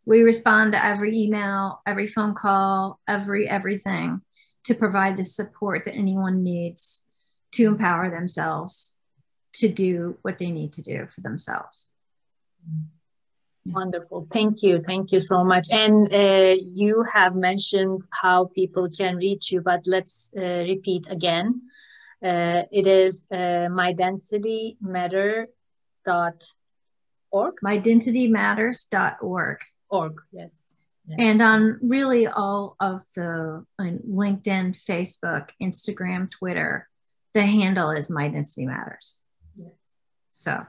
We 0.06 0.22
respond 0.22 0.74
to 0.74 0.86
every 0.86 1.18
email, 1.18 1.82
every 1.86 2.08
phone 2.08 2.36
call, 2.36 3.00
every 3.08 3.50
everything 3.50 4.22
to 4.66 4.76
provide 4.76 5.18
the 5.18 5.24
support 5.24 5.84
that 5.86 5.96
anyone 5.96 6.44
needs 6.44 7.02
to 7.54 7.66
empower 7.66 8.10
themselves 8.10 8.96
to 9.54 9.68
do 9.68 10.18
what 10.22 10.38
they 10.38 10.52
need 10.52 10.74
to 10.74 10.82
do 10.82 11.08
for 11.08 11.22
themselves. 11.22 11.90
Wonderful. 13.66 14.28
Thank 14.32 14.62
you. 14.62 14.84
Thank 14.86 15.12
you 15.12 15.20
so 15.20 15.44
much. 15.44 15.68
And 15.72 16.14
uh, 16.14 16.56
you 16.64 17.04
have 17.12 17.36
mentioned 17.36 18.04
how 18.12 18.46
people 18.54 18.90
can 18.90 19.16
reach 19.16 19.52
you, 19.52 19.62
but 19.62 19.88
let's 19.88 20.30
uh, 20.38 20.42
repeat 20.42 21.08
again. 21.10 21.62
Uh, 22.24 22.64
it 22.72 22.86
is 22.86 23.26
uh, 23.32 23.68
mydensitymatter.org. 26.08 27.56
Mydensitymatters.org. 27.64 29.58
Org, 29.90 30.22
yes. 30.32 30.78
yes. 31.08 31.18
And 31.20 31.42
on 31.42 31.80
really 31.82 32.28
all 32.28 32.76
of 32.80 33.02
the 33.16 33.66
LinkedIn, 33.80 34.78
Facebook, 34.78 35.50
Instagram, 35.62 36.32
Twitter, 36.32 36.88
the 37.34 37.44
handle 37.44 37.92
is 37.92 38.10
My 38.10 38.30
Density 38.30 38.66
Matters. 38.66 39.20
Yes. 39.58 39.94
So, 40.32 40.66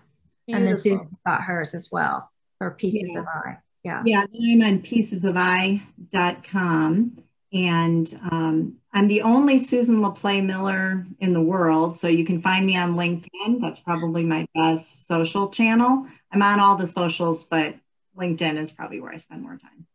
Beautiful. 0.47 0.55
and 0.55 0.67
then 0.67 0.77
Susan's 0.77 1.19
got 1.27 1.43
hers 1.43 1.75
as 1.75 1.91
well, 1.91 2.31
or 2.61 2.73
Pieces 2.73 3.13
yeah. 3.15 3.21
of 3.21 3.27
I. 3.27 3.57
Yeah. 3.85 4.03
Yeah. 4.05 4.23
I'm 4.23 4.63
on 4.63 4.83
piecesofi.com. 4.83 7.19
And 7.53 8.21
um, 8.31 8.77
I'm 8.97 9.09
the 9.09 9.21
only 9.21 9.59
Susan 9.59 10.01
LaPlay 10.01 10.43
Miller 10.43 11.07
in 11.21 11.35
the 11.35 11.41
world. 11.43 11.99
So 11.99 12.09
you 12.09 12.25
can 12.25 12.41
find 12.41 12.65
me 12.65 12.79
on 12.79 12.95
LinkedIn. 12.95 13.61
That's 13.61 13.79
probably 13.79 14.25
my 14.25 14.47
best 14.55 15.07
social 15.07 15.51
channel. 15.51 16.07
I'm 16.33 16.41
on 16.41 16.61
all 16.61 16.77
the 16.77 16.87
socials, 16.87 17.45
but 17.45 17.75
LinkedIn 18.17 18.59
is 18.59 18.71
probably 18.73 19.01
where 19.01 19.13
I 19.13 19.19
spend 19.19 19.43
more 19.43 19.59
time. 19.59 19.87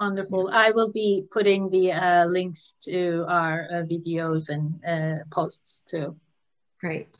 Wonderful. 0.00 0.50
I 0.52 0.72
will 0.72 0.90
be 0.90 1.24
putting 1.30 1.70
the 1.70 1.92
uh, 1.92 2.24
links 2.24 2.74
to 2.82 3.26
our 3.28 3.68
uh, 3.70 3.74
videos 3.84 4.48
and 4.48 4.84
uh, 4.84 5.22
posts 5.30 5.84
too. 5.88 6.16
Great. 6.80 7.16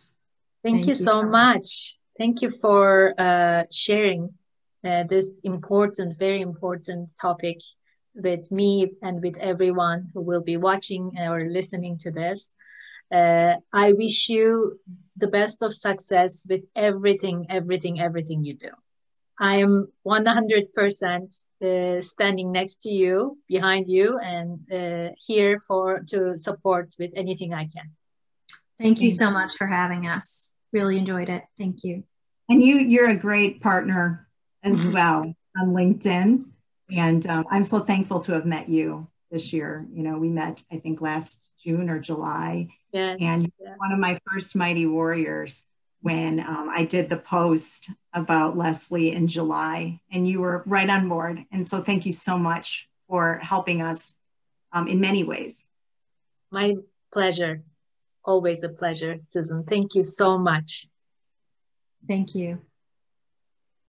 Thank, 0.65 0.75
Thank 0.75 0.87
you, 0.87 0.91
you, 0.91 0.95
so 0.97 1.23
much. 1.23 1.95
Thank 2.19 2.43
you 2.43 2.51
for 2.51 3.15
uh, 3.17 3.63
sharing 3.71 4.31
uh, 4.85 5.05
this 5.05 5.39
important, 5.45 6.19
very 6.19 6.41
important 6.41 7.11
topic 7.21 7.59
with 8.15 8.51
me 8.51 8.93
and 9.03 9.23
with 9.23 9.37
everyone 9.37 10.11
who 10.13 10.23
will 10.23 10.41
be 10.43 10.57
watching 10.57 11.13
or 11.19 11.49
listening 11.49 11.99
to 12.01 12.11
this. 12.11 12.53
Uh, 13.13 13.55
I 13.73 13.93
wish 13.93 14.29
you 14.29 14.79
the 15.17 15.27
best 15.27 15.63
of 15.63 15.75
success 15.75 16.47
with 16.49 16.63
everything, 16.77 17.47
everything, 17.49 18.01
everything 18.01 18.45
you 18.45 18.55
do. 18.55 18.71
I 19.39 19.57
am 19.57 19.89
100% 20.07 21.45
uh, 21.63 22.03
standing 22.03 22.53
next 22.53 22.83
to 22.83 22.91
you, 22.91 23.39
behind 23.49 23.89
you, 23.89 24.19
and 24.19 24.61
uh, 24.71 25.15
here 25.19 25.59
for 25.67 26.01
to 26.11 26.39
support 26.39 26.95
with 26.99 27.11
anything 27.17 27.55
I 27.55 27.65
can. 27.65 27.91
Thank 28.79 29.01
you 29.01 29.11
so 29.11 29.31
much 29.31 29.57
for 29.57 29.67
having 29.67 30.07
us. 30.07 30.55
Really 30.73 30.99
enjoyed 30.99 31.31
it. 31.31 31.43
Thank 31.57 31.85
you. 31.85 32.05
And 32.51 32.63
you, 32.63 32.77
you're 32.81 33.09
a 33.09 33.17
great 33.17 33.63
partner 33.63 34.29
as 34.63 34.87
well 34.87 35.35
on 35.59 35.69
LinkedIn. 35.69 36.45
And 36.93 37.27
um, 37.27 37.47
I'm 37.51 37.65
so 37.65 37.81
thankful 37.81 38.21
to 38.21 38.33
have 38.33 38.47
met 38.47 38.69
you 38.69 39.07
this 39.31 39.53
year. 39.53 39.87
You 39.93 40.03
know, 40.03 40.19
we 40.19 40.29
met, 40.29 40.63
I 40.73 40.79
think, 40.79 41.01
last 41.01 41.51
June 41.63 41.89
or 41.89 41.99
July. 41.99 42.69
Yes. 42.93 43.19
And 43.21 43.51
yeah. 43.61 43.75
one 43.77 43.93
of 43.93 43.99
my 43.99 44.19
first 44.31 44.57
Mighty 44.57 44.87
Warriors 44.87 45.65
when 46.03 46.41
um, 46.41 46.71
I 46.75 46.85
did 46.85 47.09
the 47.09 47.19
post 47.19 47.91
about 48.15 48.57
Leslie 48.57 49.13
in 49.13 49.27
July, 49.27 50.01
and 50.11 50.27
you 50.27 50.41
were 50.41 50.63
right 50.67 50.89
on 50.89 51.09
board. 51.09 51.45
And 51.53 51.69
so, 51.69 51.83
thank 51.83 52.07
you 52.07 52.13
so 52.13 52.39
much 52.39 52.89
for 53.07 53.39
helping 53.43 53.83
us 53.83 54.15
um, 54.73 54.89
in 54.89 55.01
many 55.01 55.25
ways. 55.25 55.69
My 56.51 56.77
pleasure. 57.13 57.63
Always 58.25 58.63
a 58.63 58.69
pleasure, 58.69 59.19
Susan. 59.25 59.65
Thank 59.65 59.95
you 59.95 60.03
so 60.03 60.39
much. 60.39 60.87
Thank 62.07 62.35
you. 62.35 62.61